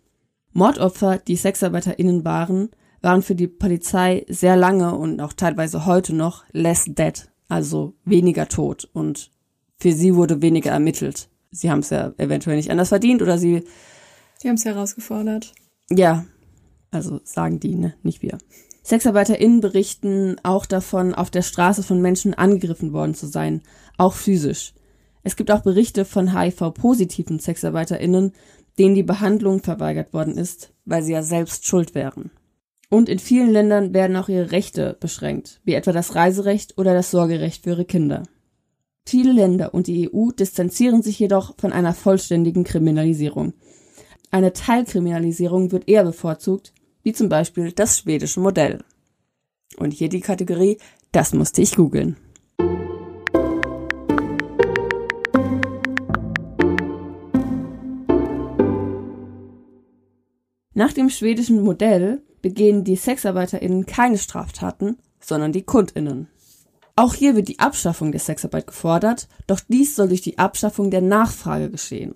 [0.52, 2.70] Mordopfer, die SexarbeiterInnen waren,
[3.02, 8.48] waren für die Polizei sehr lange und auch teilweise heute noch less dead, also weniger
[8.48, 9.30] tot und
[9.78, 11.28] für sie wurde weniger ermittelt.
[11.50, 13.64] Sie haben es ja eventuell nicht anders verdient oder sie
[14.42, 15.52] Die haben es herausgefordert.
[15.90, 16.24] ja,
[16.90, 18.38] also sagen die, ne, nicht wir.
[18.84, 23.62] SexarbeiterInnen berichten auch davon, auf der Straße von Menschen angegriffen worden zu sein,
[23.96, 24.74] auch physisch.
[25.22, 28.32] Es gibt auch Berichte von HIV-positiven SexarbeiterInnen,
[28.78, 32.30] denen die Behandlung verweigert worden ist, weil sie ja selbst schuld wären.
[32.90, 37.10] Und in vielen Ländern werden auch ihre Rechte beschränkt, wie etwa das Reiserecht oder das
[37.10, 38.22] Sorgerecht für ihre Kinder.
[39.06, 43.52] Viele Länder und die EU distanzieren sich jedoch von einer vollständigen Kriminalisierung.
[44.30, 48.82] Eine Teilkriminalisierung wird eher bevorzugt, wie zum Beispiel das schwedische Modell.
[49.76, 50.78] Und hier die Kategorie,
[51.12, 52.16] das musste ich googeln.
[60.74, 66.28] Nach dem schwedischen Modell begehen die SexarbeiterInnen keine Straftaten, sondern die KundInnen.
[66.96, 71.00] Auch hier wird die Abschaffung der Sexarbeit gefordert, doch dies soll durch die Abschaffung der
[71.00, 72.14] Nachfrage geschehen.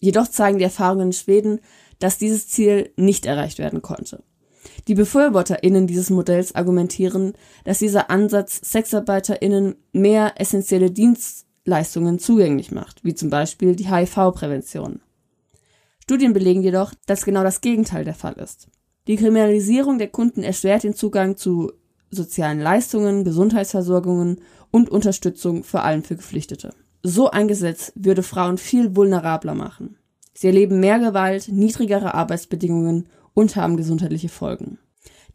[0.00, 1.60] Jedoch zeigen die Erfahrungen in Schweden,
[1.98, 4.22] dass dieses Ziel nicht erreicht werden konnte.
[4.88, 13.14] Die BefürworterInnen dieses Modells argumentieren, dass dieser Ansatz SexarbeiterInnen mehr essentielle Dienstleistungen zugänglich macht, wie
[13.14, 15.00] zum Beispiel die HIV-Prävention.
[16.04, 18.68] Studien belegen jedoch, dass genau das Gegenteil der Fall ist.
[19.06, 21.72] Die Kriminalisierung der Kunden erschwert den Zugang zu
[22.10, 26.74] sozialen Leistungen, Gesundheitsversorgungen und Unterstützung vor allem für Geflüchtete.
[27.02, 29.96] So ein Gesetz würde Frauen viel vulnerabler machen.
[30.34, 34.78] Sie erleben mehr Gewalt, niedrigere Arbeitsbedingungen und haben gesundheitliche Folgen.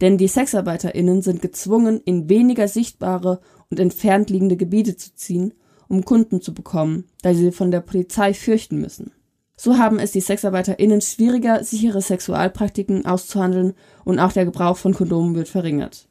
[0.02, 5.56] Denn die SexarbeiterInnen sind gezwungen, in weniger sichtbare und entfernt liegende Gebiete zu ziehen,
[5.88, 9.14] um Kunden zu bekommen, da sie von der Polizei fürchten müssen.
[9.62, 13.74] So haben es die SexarbeiterInnen schwieriger, sichere Sexualpraktiken auszuhandeln
[14.06, 16.08] und auch der Gebrauch von Kondomen wird verringert.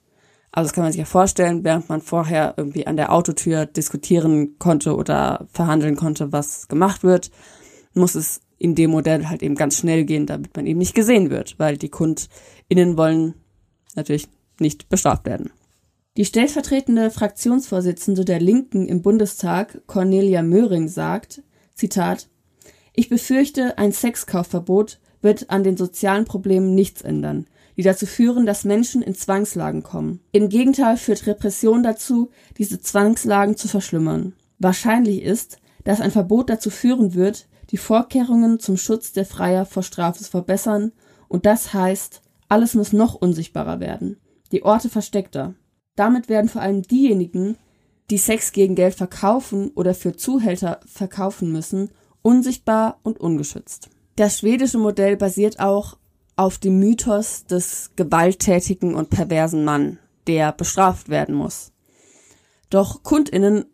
[0.52, 4.58] Also das kann man sich ja vorstellen, während man vorher irgendwie an der Autotür diskutieren
[4.58, 7.30] konnte oder verhandeln konnte, was gemacht wird,
[7.94, 11.30] muss es in dem Modell halt eben ganz schnell gehen, damit man eben nicht gesehen
[11.30, 13.32] wird, weil die KundInnen wollen
[13.96, 14.28] natürlich
[14.60, 15.52] nicht bestraft werden.
[16.18, 21.42] Die stellvertretende Fraktionsvorsitzende der Linken im Bundestag, Cornelia Möhring, sagt,
[21.74, 22.28] Zitat,
[22.98, 28.64] ich befürchte, ein Sexkaufverbot wird an den sozialen Problemen nichts ändern, die dazu führen, dass
[28.64, 30.18] Menschen in Zwangslagen kommen.
[30.32, 34.32] Im Gegenteil führt Repression dazu, diese Zwangslagen zu verschlimmern.
[34.58, 39.84] Wahrscheinlich ist, dass ein Verbot dazu führen wird, die Vorkehrungen zum Schutz der Freier vor
[39.84, 40.90] Strafe zu verbessern,
[41.28, 44.16] und das heißt, alles muss noch unsichtbarer werden,
[44.50, 45.54] die Orte versteckter.
[45.94, 47.58] Damit werden vor allem diejenigen,
[48.10, 51.90] die Sex gegen Geld verkaufen oder für Zuhälter verkaufen müssen,
[52.28, 53.88] unsichtbar und ungeschützt.
[54.16, 55.96] Das schwedische Modell basiert auch
[56.36, 61.72] auf dem Mythos des gewalttätigen und perversen Mann, der bestraft werden muss.
[62.68, 63.64] Doch Kundinnen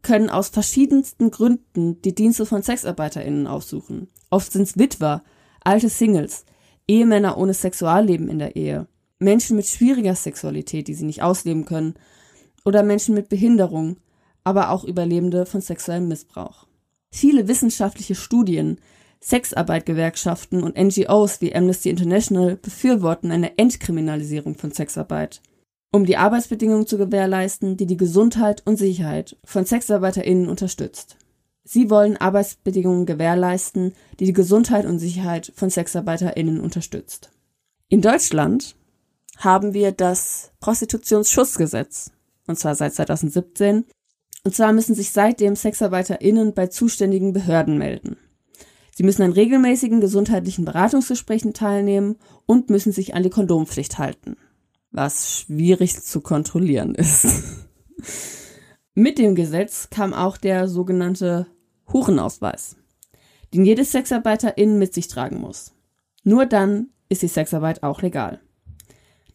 [0.00, 4.08] können aus verschiedensten Gründen die Dienste von Sexarbeiterinnen aufsuchen.
[4.30, 5.22] Oft sind es Witwer,
[5.62, 6.46] alte Singles,
[6.86, 8.86] Ehemänner ohne Sexualleben in der Ehe,
[9.18, 11.92] Menschen mit schwieriger Sexualität, die sie nicht ausleben können,
[12.64, 13.98] oder Menschen mit Behinderung,
[14.44, 16.67] aber auch Überlebende von sexuellem Missbrauch.
[17.10, 18.80] Viele wissenschaftliche Studien,
[19.20, 25.40] Sexarbeitgewerkschaften und NGOs wie Amnesty International befürworten eine Entkriminalisierung von Sexarbeit
[25.90, 31.16] um die Arbeitsbedingungen zu gewährleisten, die die Gesundheit und Sicherheit von SexarbeiterInnen unterstützt.
[31.64, 37.30] Sie wollen Arbeitsbedingungen gewährleisten, die die Gesundheit und Sicherheit von SexarbeiterInnen unterstützt.
[37.88, 38.76] In Deutschland
[39.38, 42.10] haben wir das Prostitutionsschutzgesetz,
[42.46, 43.84] und zwar seit 2017.
[44.44, 48.16] Und zwar müssen sich seitdem SexarbeiterInnen bei zuständigen Behörden melden.
[48.94, 54.36] Sie müssen an regelmäßigen gesundheitlichen Beratungsgesprächen teilnehmen und müssen sich an die Kondompflicht halten
[54.90, 57.26] was schwierig zu kontrollieren ist.
[58.94, 61.46] Mit dem Gesetz kam auch der sogenannte
[61.92, 62.76] Hurenausweis,
[63.54, 65.72] den jede Sexarbeiterin mit sich tragen muss.
[66.24, 68.40] Nur dann ist die Sexarbeit auch legal.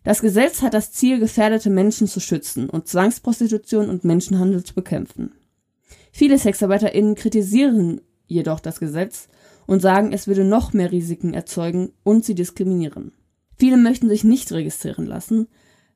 [0.04, 5.32] Das Gesetz hat das Ziel, gefährdete Menschen zu schützen und Zwangsprostitution und Menschenhandel zu bekämpfen.
[6.12, 9.30] Viele SexarbeiterInnen kritisieren jedoch das Gesetz
[9.66, 13.14] und sagen, es würde noch mehr Risiken erzeugen und sie diskriminieren.
[13.58, 15.48] Viele möchten sich nicht registrieren lassen,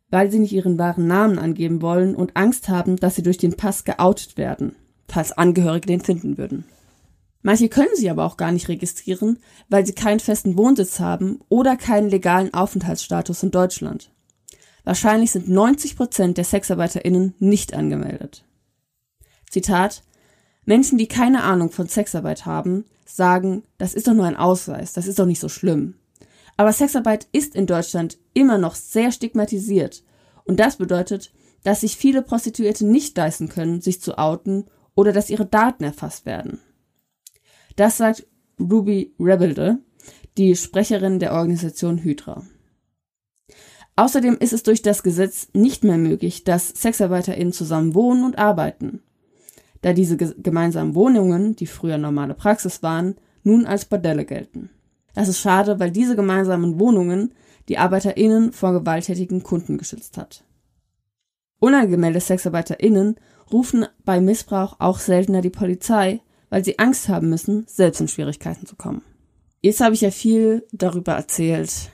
[0.10, 3.58] weil sie nicht ihren wahren Namen angeben wollen und Angst haben, dass sie durch den
[3.58, 4.76] Pass geoutet werden,
[5.08, 6.64] falls Angehörige den finden würden.
[7.48, 11.78] Manche können sich aber auch gar nicht registrieren, weil sie keinen festen Wohnsitz haben oder
[11.78, 14.12] keinen legalen Aufenthaltsstatus in Deutschland.
[14.84, 18.44] Wahrscheinlich sind 90 Prozent der SexarbeiterInnen nicht angemeldet.
[19.50, 20.04] Zitat
[20.66, 25.08] Menschen, die keine Ahnung von Sexarbeit haben, sagen, das ist doch nur ein Ausweis, das
[25.08, 25.94] ist doch nicht so schlimm.
[26.58, 30.04] Aber Sexarbeit ist in Deutschland immer noch sehr stigmatisiert.
[30.44, 31.32] Und das bedeutet,
[31.64, 36.26] dass sich viele Prostituierte nicht leisten können, sich zu outen oder dass ihre Daten erfasst
[36.26, 36.60] werden.
[37.78, 38.26] Das sagt
[38.60, 39.78] Ruby Rebelde,
[40.36, 42.44] die Sprecherin der Organisation Hydra.
[43.96, 49.04] Außerdem ist es durch das Gesetz nicht mehr möglich, dass SexarbeiterInnen zusammen wohnen und arbeiten,
[49.82, 54.72] da diese gemeinsamen Wohnungen, die früher normale Praxis waren, nun als Bordelle gelten.
[55.14, 57.34] Das ist schade, weil diese gemeinsamen Wohnungen
[57.70, 60.44] die ArbeiterInnen vor gewalttätigen Kunden geschützt hat.
[61.60, 63.18] Unangemeldete SexarbeiterInnen
[63.52, 68.66] rufen bei Missbrauch auch seltener die Polizei, weil sie Angst haben müssen, selbst in Schwierigkeiten
[68.66, 69.02] zu kommen.
[69.62, 71.92] Jetzt habe ich ja viel darüber erzählt,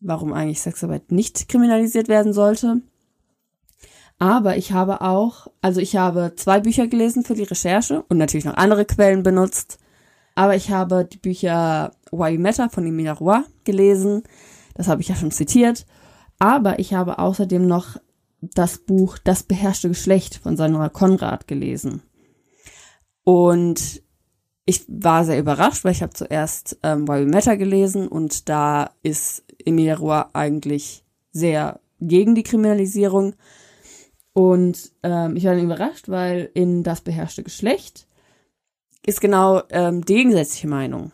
[0.00, 2.80] warum eigentlich Sexarbeit nicht kriminalisiert werden sollte.
[4.18, 8.44] Aber ich habe auch, also ich habe zwei Bücher gelesen für die Recherche und natürlich
[8.44, 9.78] noch andere Quellen benutzt.
[10.34, 14.22] Aber ich habe die Bücher Why You Matter von Emilia Roy gelesen.
[14.74, 15.86] Das habe ich ja schon zitiert.
[16.38, 17.96] Aber ich habe außerdem noch
[18.40, 22.02] das Buch Das beherrschte Geschlecht von Sandra Konrad gelesen.
[23.24, 24.02] Und
[24.66, 28.90] ich war sehr überrascht, weil ich habe zuerst ähm, Why We Matter gelesen und da
[29.02, 33.34] ist Emilia Roy eigentlich sehr gegen die Kriminalisierung.
[34.32, 38.06] Und ähm, ich war dann überrascht, weil in Das beherrschte Geschlecht
[39.06, 41.12] ist genau ähm, die gegensätzliche Meinung.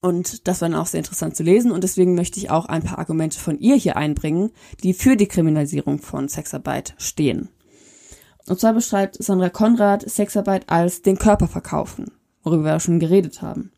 [0.00, 1.72] Und das war dann auch sehr interessant zu lesen.
[1.72, 4.50] Und deswegen möchte ich auch ein paar Argumente von ihr hier einbringen,
[4.82, 7.48] die für die Kriminalisierung von Sexarbeit stehen.
[8.46, 13.72] Und zwar beschreibt Sandra Konrad Sexarbeit als den Körper verkaufen, worüber wir schon geredet haben.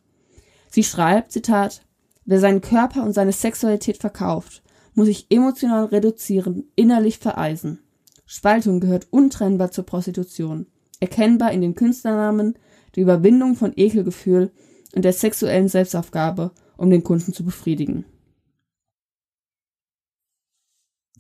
[0.70, 1.82] Sie schreibt, Zitat,
[2.24, 4.62] wer seinen Körper und seine Sexualität verkauft,
[4.94, 7.80] muss sich emotional reduzieren, innerlich vereisen.
[8.26, 10.66] Spaltung gehört untrennbar zur Prostitution.
[10.98, 12.58] Erkennbar in den Künstlernamen,
[12.94, 14.50] die Überwindung von Ekelgefühl
[14.94, 18.04] und der sexuellen Selbstaufgabe, um den Kunden zu befriedigen.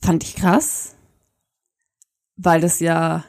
[0.00, 0.94] Fand ich krass,
[2.36, 3.24] weil das ja,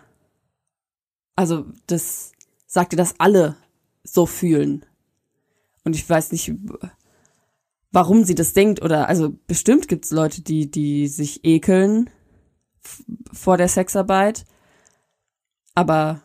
[1.38, 2.34] also das
[2.66, 3.56] sagte, dass alle
[4.04, 4.86] so fühlen.
[5.86, 6.52] Und ich weiß nicht,
[7.92, 12.10] warum sie das denkt oder also bestimmt gibt's Leute, die die sich ekeln
[13.32, 14.46] vor der Sexarbeit,
[15.76, 16.22] aber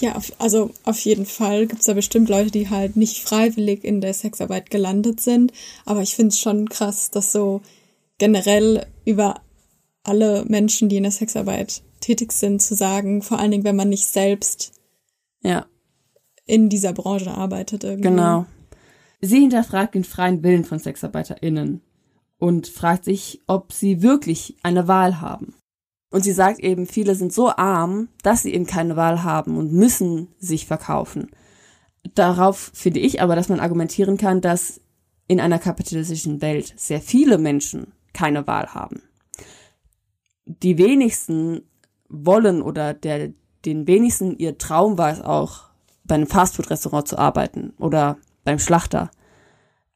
[0.00, 4.14] ja, also auf jeden Fall gibt's da bestimmt Leute, die halt nicht freiwillig in der
[4.14, 5.52] Sexarbeit gelandet sind.
[5.84, 7.62] Aber ich finde es schon krass, dass so
[8.18, 9.40] generell über
[10.02, 13.88] alle Menschen, die in der Sexarbeit tätig sind, zu sagen, vor allen Dingen, wenn man
[13.88, 14.72] nicht selbst
[15.42, 15.66] ja.
[16.44, 17.84] in dieser Branche arbeitet.
[17.84, 18.08] Irgendwie.
[18.08, 18.46] Genau.
[19.20, 21.80] Sie hinterfragt den freien Willen von SexarbeiterInnen
[22.38, 25.54] und fragt sich, ob sie wirklich eine Wahl haben.
[26.10, 29.72] Und sie sagt eben, viele sind so arm, dass sie eben keine Wahl haben und
[29.72, 31.30] müssen sich verkaufen.
[32.14, 34.80] Darauf finde ich aber, dass man argumentieren kann, dass
[35.26, 39.02] in einer kapitalistischen Welt sehr viele Menschen keine Wahl haben.
[40.44, 41.62] Die wenigsten
[42.08, 43.32] wollen oder der,
[43.64, 45.64] den wenigsten ihr Traum war es auch,
[46.04, 49.10] bei einem Fastfood-Restaurant zu arbeiten oder beim Schlachter.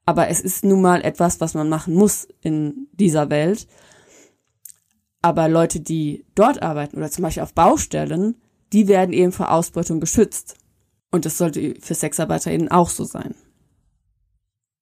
[0.07, 3.69] Aber es ist nun mal etwas, was man machen muss in dieser Welt.
[5.21, 8.37] Aber Leute, die dort arbeiten oder zum Beispiel auf Baustellen,
[8.73, 10.57] die werden eben vor Ausbeutung geschützt.
[11.11, 13.35] Und das sollte für SexarbeiterInnen auch so sein.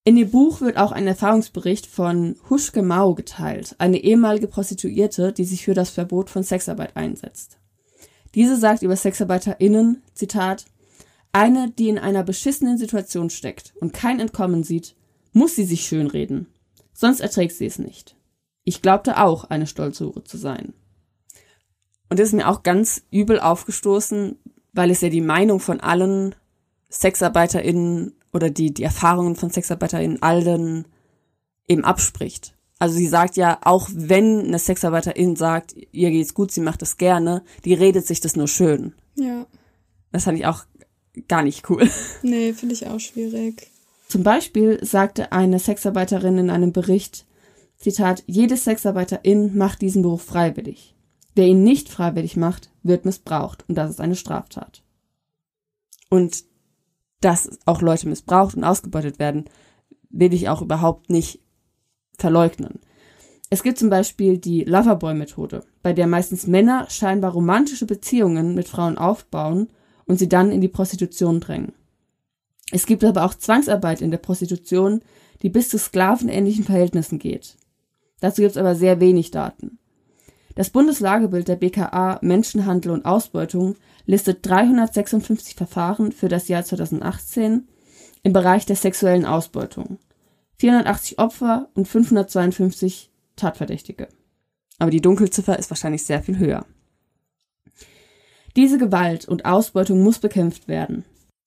[0.07, 5.45] In dem Buch wird auch ein Erfahrungsbericht von Huschke Mau geteilt, eine ehemalige Prostituierte, die
[5.45, 7.59] sich für das Verbot von Sexarbeit einsetzt.
[8.37, 10.67] Diese sagt über SexarbeiterInnen, Zitat,
[11.33, 14.95] eine, die in einer beschissenen Situation steckt und kein Entkommen sieht,
[15.33, 16.47] muss sie sich schönreden.
[16.93, 18.15] Sonst erträgt sie es nicht.
[18.63, 20.73] Ich glaubte auch, eine Stolzhure zu sein.
[22.09, 24.39] Und das ist mir auch ganz übel aufgestoßen,
[24.73, 26.37] weil es ja die Meinung von allen
[26.91, 30.87] SexarbeiterInnen oder die, die Erfahrungen von SexarbeiterInnen allen
[31.67, 32.55] eben abspricht.
[32.79, 36.99] Also sie sagt ja, auch wenn eine Sexarbeiterin sagt, ihr geht's gut, sie macht das
[36.99, 38.95] gerne, die redet sich das nur schön.
[39.15, 39.47] Ja.
[40.13, 40.65] Das fand ich auch
[41.27, 41.89] gar nicht cool.
[42.23, 43.71] Nee, finde ich auch schwierig.
[44.09, 47.27] Zum Beispiel sagte eine Sexarbeiterin in einem Bericht,
[47.79, 50.95] Zitat, jede Sexarbeiterin macht diesen Beruf freiwillig.
[51.35, 54.83] Wer ihn nicht freiwillig macht, wird missbraucht und das ist eine Straftat.
[56.09, 56.45] Und
[57.21, 59.47] dass auch Leute missbraucht und ausgebeutet werden,
[60.11, 61.41] will ich auch überhaupt nicht
[62.19, 62.81] verleugnen.
[63.49, 68.99] Es gibt zum Beispiel die Loverboy-Methode, bei der meistens Männer scheinbar romantische Beziehungen mit Frauen
[68.99, 69.69] aufbauen
[70.05, 71.73] und sie dann in die Prostitution drängen.
[72.73, 75.01] Es gibt aber auch Zwangsarbeit in der Prostitution,
[75.43, 77.57] die bis zu sklavenähnlichen Verhältnissen geht.
[78.21, 79.79] Dazu gibt es aber sehr wenig Daten.
[80.57, 87.69] Das Bundeslagebild der BKA Menschenhandel und Ausbeutung listet 356 Verfahren für das Jahr 2018
[88.23, 89.99] im Bereich der sexuellen Ausbeutung,
[90.59, 94.09] 480 Opfer und 552 Tatverdächtige.
[94.79, 96.65] Aber die Dunkelziffer ist wahrscheinlich sehr viel höher.
[98.57, 101.05] Diese Gewalt und Ausbeutung muss bekämpft werden.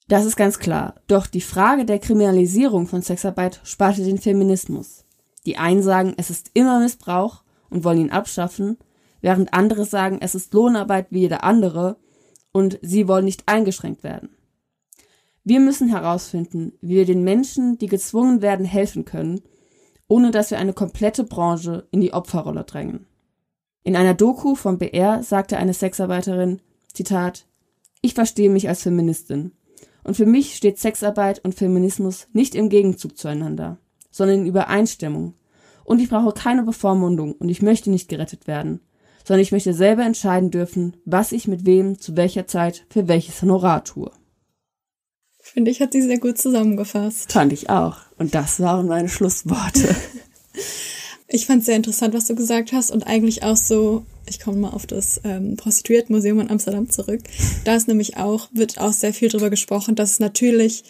[0.07, 0.95] Das ist ganz klar.
[1.07, 5.05] Doch die Frage der Kriminalisierung von Sexarbeit spaltet den Feminismus.
[5.45, 8.77] Die einen sagen, es ist immer Missbrauch und wollen ihn abschaffen,
[9.21, 11.97] während andere sagen, es ist Lohnarbeit wie jede andere
[12.51, 14.29] und sie wollen nicht eingeschränkt werden.
[15.43, 19.41] Wir müssen herausfinden, wie wir den Menschen, die gezwungen werden, helfen können,
[20.07, 23.05] ohne dass wir eine komplette Branche in die Opferrolle drängen.
[23.83, 26.61] In einer Doku vom BR sagte eine Sexarbeiterin,
[26.93, 27.45] Zitat,
[28.01, 29.53] ich verstehe mich als Feministin.
[30.03, 33.79] Und für mich steht Sexarbeit und Feminismus nicht im Gegenzug zueinander
[34.11, 35.35] sondern in Übereinstimmung.
[35.83, 38.81] Und ich brauche keine Bevormundung und ich möchte nicht gerettet werden,
[39.29, 43.43] sondern ich möchte selber entscheiden dürfen, was ich mit wem zu welcher Zeit für welches
[43.43, 44.09] Honorar tue.
[45.39, 47.31] Finde ich, hat sie sehr gut zusammengefasst.
[47.31, 47.97] Fand ich auch.
[48.17, 49.95] Und das waren meine Schlussworte.
[51.27, 54.57] ich fand es sehr interessant, was du gesagt hast und eigentlich auch so, ich komme
[54.57, 57.21] mal auf das ähm, Prostituiertenmuseum in Amsterdam zurück.
[57.65, 60.85] Da ist nämlich auch, wird auch sehr viel drüber gesprochen, dass es natürlich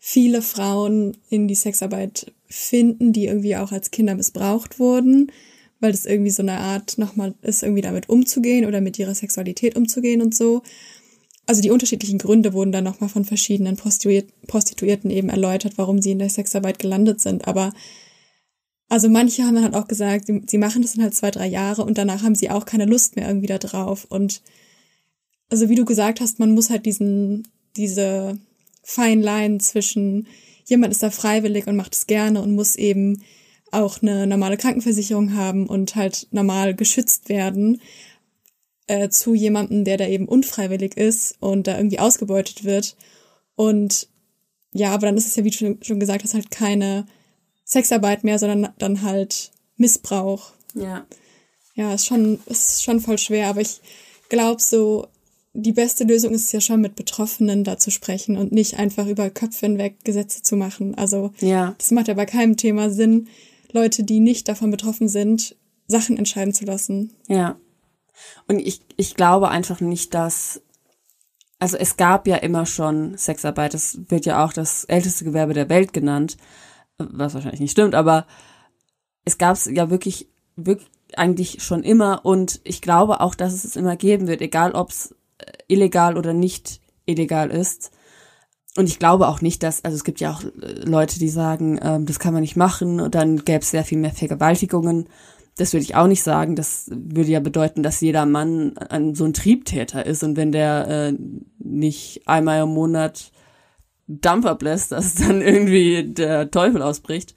[0.00, 5.30] viele Frauen in die Sexarbeit finden, die irgendwie auch als Kinder missbraucht wurden,
[5.84, 9.76] weil das irgendwie so eine Art nochmal ist, irgendwie damit umzugehen oder mit ihrer Sexualität
[9.76, 10.62] umzugehen und so.
[11.44, 16.12] Also die unterschiedlichen Gründe wurden dann nochmal von verschiedenen Prostituiert Prostituierten eben erläutert, warum sie
[16.12, 17.46] in der Sexarbeit gelandet sind.
[17.46, 17.74] Aber
[18.88, 21.84] also manche haben dann halt auch gesagt, sie, machen das dann halt zwei, drei Jahre
[21.84, 24.06] und danach haben sie auch keine Lust mehr irgendwie da drauf.
[24.08, 24.40] Und
[25.50, 28.38] also wie du gesagt hast, man muss halt diesen, diese
[28.82, 30.28] Fine Line zwischen
[30.64, 33.22] jemand ist da freiwillig und macht es gerne und muss eben
[33.74, 37.80] auch eine normale Krankenversicherung haben und halt normal geschützt werden
[38.86, 42.96] äh, zu jemandem, der da eben unfreiwillig ist und da irgendwie ausgebeutet wird.
[43.56, 44.08] Und
[44.72, 47.06] ja, aber dann ist es ja, wie du schon, gesagt hast, halt keine
[47.64, 50.52] Sexarbeit mehr, sondern dann halt Missbrauch.
[50.74, 51.06] Ja.
[51.76, 53.80] Ja, ist schon, ist schon voll schwer, aber ich
[54.28, 55.06] glaube so,
[55.54, 59.06] die beste Lösung ist es ja schon mit Betroffenen da zu sprechen und nicht einfach
[59.06, 60.96] über Köpfe hinweg Gesetze zu machen.
[60.96, 61.74] Also Ja.
[61.78, 63.28] das macht ja bei keinem Thema Sinn,
[63.74, 65.56] Leute, die nicht davon betroffen sind,
[65.86, 67.12] Sachen entscheiden zu lassen.
[67.28, 67.56] Ja.
[68.46, 70.62] Und ich, ich glaube einfach nicht, dass,
[71.58, 75.68] also es gab ja immer schon Sexarbeit, das wird ja auch das älteste Gewerbe der
[75.68, 76.36] Welt genannt,
[76.98, 78.26] was wahrscheinlich nicht stimmt, aber
[79.24, 83.64] es gab es ja wirklich, wirklich eigentlich schon immer und ich glaube auch, dass es
[83.64, 85.14] es immer geben wird, egal ob es
[85.68, 87.90] illegal oder nicht illegal ist.
[88.76, 91.78] Und ich glaube auch nicht, dass, also es gibt ja auch äh, Leute, die sagen,
[91.82, 95.08] ähm, das kann man nicht machen und dann gäbe es sehr viel mehr Vergewaltigungen.
[95.56, 96.56] Das würde ich auch nicht sagen.
[96.56, 100.88] Das würde ja bedeuten, dass jeder Mann ein, so ein Triebtäter ist und wenn der
[100.88, 101.14] äh,
[101.58, 103.30] nicht einmal im Monat
[104.06, 107.34] Dampf ablässt, dass dann irgendwie der Teufel ausbricht.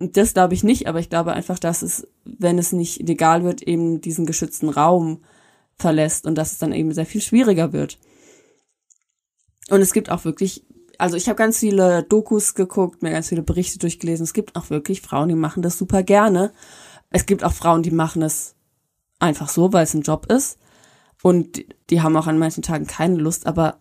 [0.00, 3.62] Das glaube ich nicht, aber ich glaube einfach, dass es, wenn es nicht legal wird,
[3.62, 5.22] eben diesen geschützten Raum
[5.76, 7.98] verlässt und dass es dann eben sehr viel schwieriger wird.
[9.70, 10.64] Und es gibt auch wirklich,
[10.98, 14.24] also ich habe ganz viele Dokus geguckt, mir ganz viele Berichte durchgelesen.
[14.24, 16.52] Es gibt auch wirklich Frauen, die machen das super gerne.
[17.10, 18.54] Es gibt auch Frauen, die machen es
[19.18, 20.58] einfach so, weil es ein Job ist.
[21.22, 23.78] Und die, die haben auch an manchen Tagen keine Lust, aber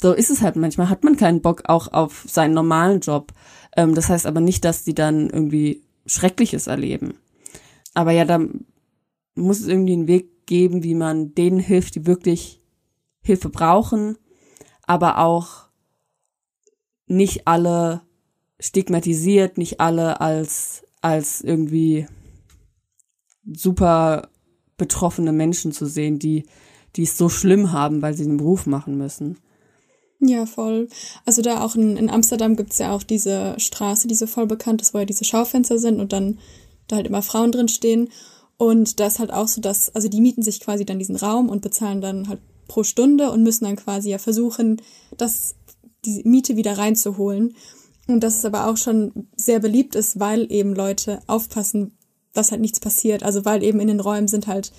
[0.00, 0.56] so ist es halt.
[0.56, 3.32] Manchmal hat man keinen Bock auch auf seinen normalen Job.
[3.76, 7.14] Ähm, das heißt aber nicht, dass die dann irgendwie Schreckliches erleben.
[7.94, 8.40] Aber ja, da
[9.34, 12.60] muss es irgendwie einen Weg geben, wie man denen hilft, die wirklich
[13.22, 14.18] Hilfe brauchen,
[14.92, 15.68] aber auch
[17.06, 18.02] nicht alle
[18.60, 22.06] stigmatisiert, nicht alle als, als irgendwie
[23.56, 24.28] super
[24.76, 26.44] betroffene Menschen zu sehen, die,
[26.94, 29.38] die es so schlimm haben, weil sie den Beruf machen müssen.
[30.20, 30.88] Ja, voll.
[31.24, 34.82] Also da auch in, in Amsterdam gibt's ja auch diese Straße, die so voll bekannt
[34.82, 36.38] ist, wo ja diese Schaufenster sind und dann
[36.86, 38.10] da halt immer Frauen drin stehen.
[38.58, 41.48] Und da ist halt auch so, dass, also die mieten sich quasi dann diesen Raum
[41.48, 42.40] und bezahlen dann halt
[42.72, 44.80] pro Stunde und müssen dann quasi ja versuchen,
[45.18, 45.56] das,
[46.06, 47.54] die Miete wieder reinzuholen.
[48.08, 51.98] Und dass es aber auch schon sehr beliebt ist, weil eben Leute aufpassen,
[52.32, 53.24] dass halt nichts passiert.
[53.24, 54.72] Also weil eben in den Räumen sind halt,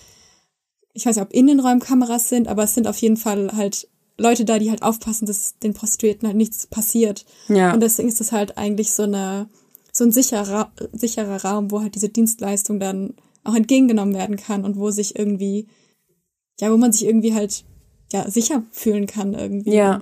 [0.93, 3.55] ich weiß nicht, ob in den Räumen Kameras sind, aber es sind auf jeden Fall
[3.55, 3.87] halt
[4.17, 7.25] Leute da, die halt aufpassen, dass den Prostituierten halt nichts passiert.
[7.47, 7.73] Ja.
[7.73, 9.49] Und deswegen ist es halt eigentlich so eine,
[9.91, 13.13] so ein sicherer, sicherer Raum, wo halt diese Dienstleistung dann
[13.43, 15.67] auch entgegengenommen werden kann und wo sich irgendwie,
[16.59, 17.65] ja, wo man sich irgendwie halt,
[18.13, 19.73] ja, sicher fühlen kann irgendwie.
[19.73, 19.99] Ja,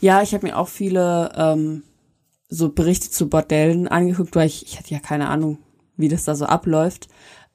[0.00, 1.82] ja, ich habe mir auch viele ähm,
[2.48, 5.58] so Berichte zu Bordellen angeguckt, weil ich, ich hatte ja keine Ahnung,
[5.96, 7.08] wie das da so abläuft.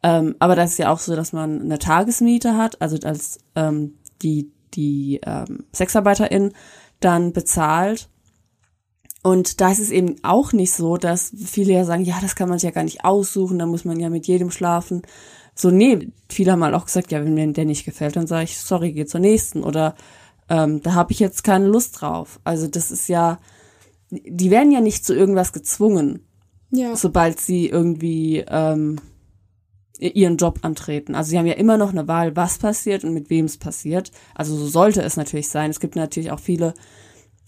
[0.04, 3.96] Ähm, aber das ist ja auch so, dass man eine Tagesmiete hat, also als ähm,
[4.22, 6.52] die die ähm, Sexarbeiterin
[7.00, 8.10] dann bezahlt.
[9.24, 12.48] Und da ist es eben auch nicht so, dass viele ja sagen, ja, das kann
[12.48, 15.02] man sich ja gar nicht aussuchen, da muss man ja mit jedem schlafen.
[15.56, 18.44] So, nee, viele haben halt auch gesagt, ja, wenn mir der nicht gefällt, dann sage
[18.44, 19.64] ich, sorry, geh zur nächsten.
[19.64, 19.96] Oder
[20.50, 22.40] ähm, da habe ich jetzt keine Lust drauf.
[22.44, 23.40] Also das ist ja,
[24.10, 26.28] die werden ja nicht zu irgendwas gezwungen,
[26.72, 28.98] ja, sobald sie irgendwie ähm,
[29.98, 31.16] ihren Job antreten.
[31.16, 34.12] Also sie haben ja immer noch eine Wahl, was passiert und mit wem es passiert.
[34.34, 35.72] Also so sollte es natürlich sein.
[35.72, 36.74] Es gibt natürlich auch viele,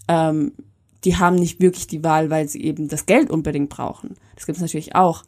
[0.08, 0.54] ähm,
[1.04, 4.16] die haben nicht wirklich die Wahl, weil sie eben das Geld unbedingt brauchen.
[4.36, 5.24] Das gibt es natürlich auch.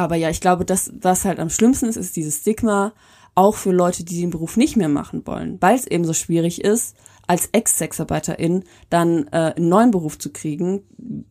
[0.00, 2.94] Aber ja, ich glaube, das, was halt am schlimmsten ist, ist dieses Stigma,
[3.34, 6.64] auch für Leute, die den Beruf nicht mehr machen wollen, weil es eben so schwierig
[6.64, 6.96] ist,
[7.26, 10.84] als Ex-Sexarbeiterin dann äh, einen neuen Beruf zu kriegen,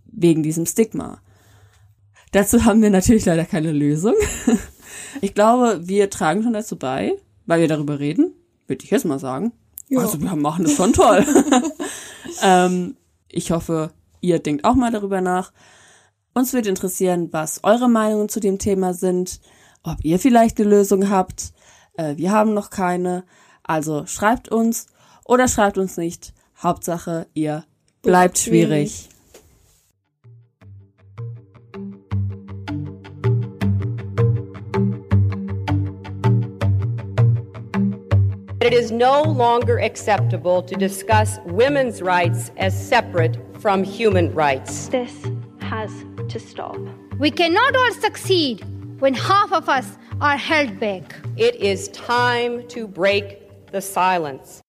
[0.05, 1.19] wegen diesem Stigma.
[2.31, 4.13] Dazu haben wir natürlich leider keine Lösung.
[5.21, 7.13] Ich glaube, wir tragen schon dazu bei,
[7.45, 8.33] weil wir darüber reden,
[8.65, 9.53] würde ich jetzt mal sagen.
[9.87, 9.99] Ja.
[9.99, 11.25] Also wir machen das schon toll.
[12.43, 12.95] ähm,
[13.27, 15.51] ich hoffe, ihr denkt auch mal darüber nach.
[16.39, 19.41] Uns würde interessieren, was eure Meinungen zu dem Thema sind,
[19.83, 21.51] ob ihr vielleicht eine Lösung habt.
[21.97, 23.25] Äh, wir haben noch keine.
[23.61, 24.85] Also schreibt uns
[25.25, 26.33] oder schreibt uns nicht.
[26.63, 27.65] Hauptsache, ihr
[28.03, 29.09] bleibt schwierig.
[38.63, 44.87] It is no longer acceptable to discuss women's rights as separate from human rights.
[44.87, 45.11] This
[45.59, 45.91] has
[46.29, 46.77] to stop.
[47.19, 48.63] We cannot all succeed
[48.99, 51.15] when half of us are held back.
[51.37, 54.61] It is time to break the silence.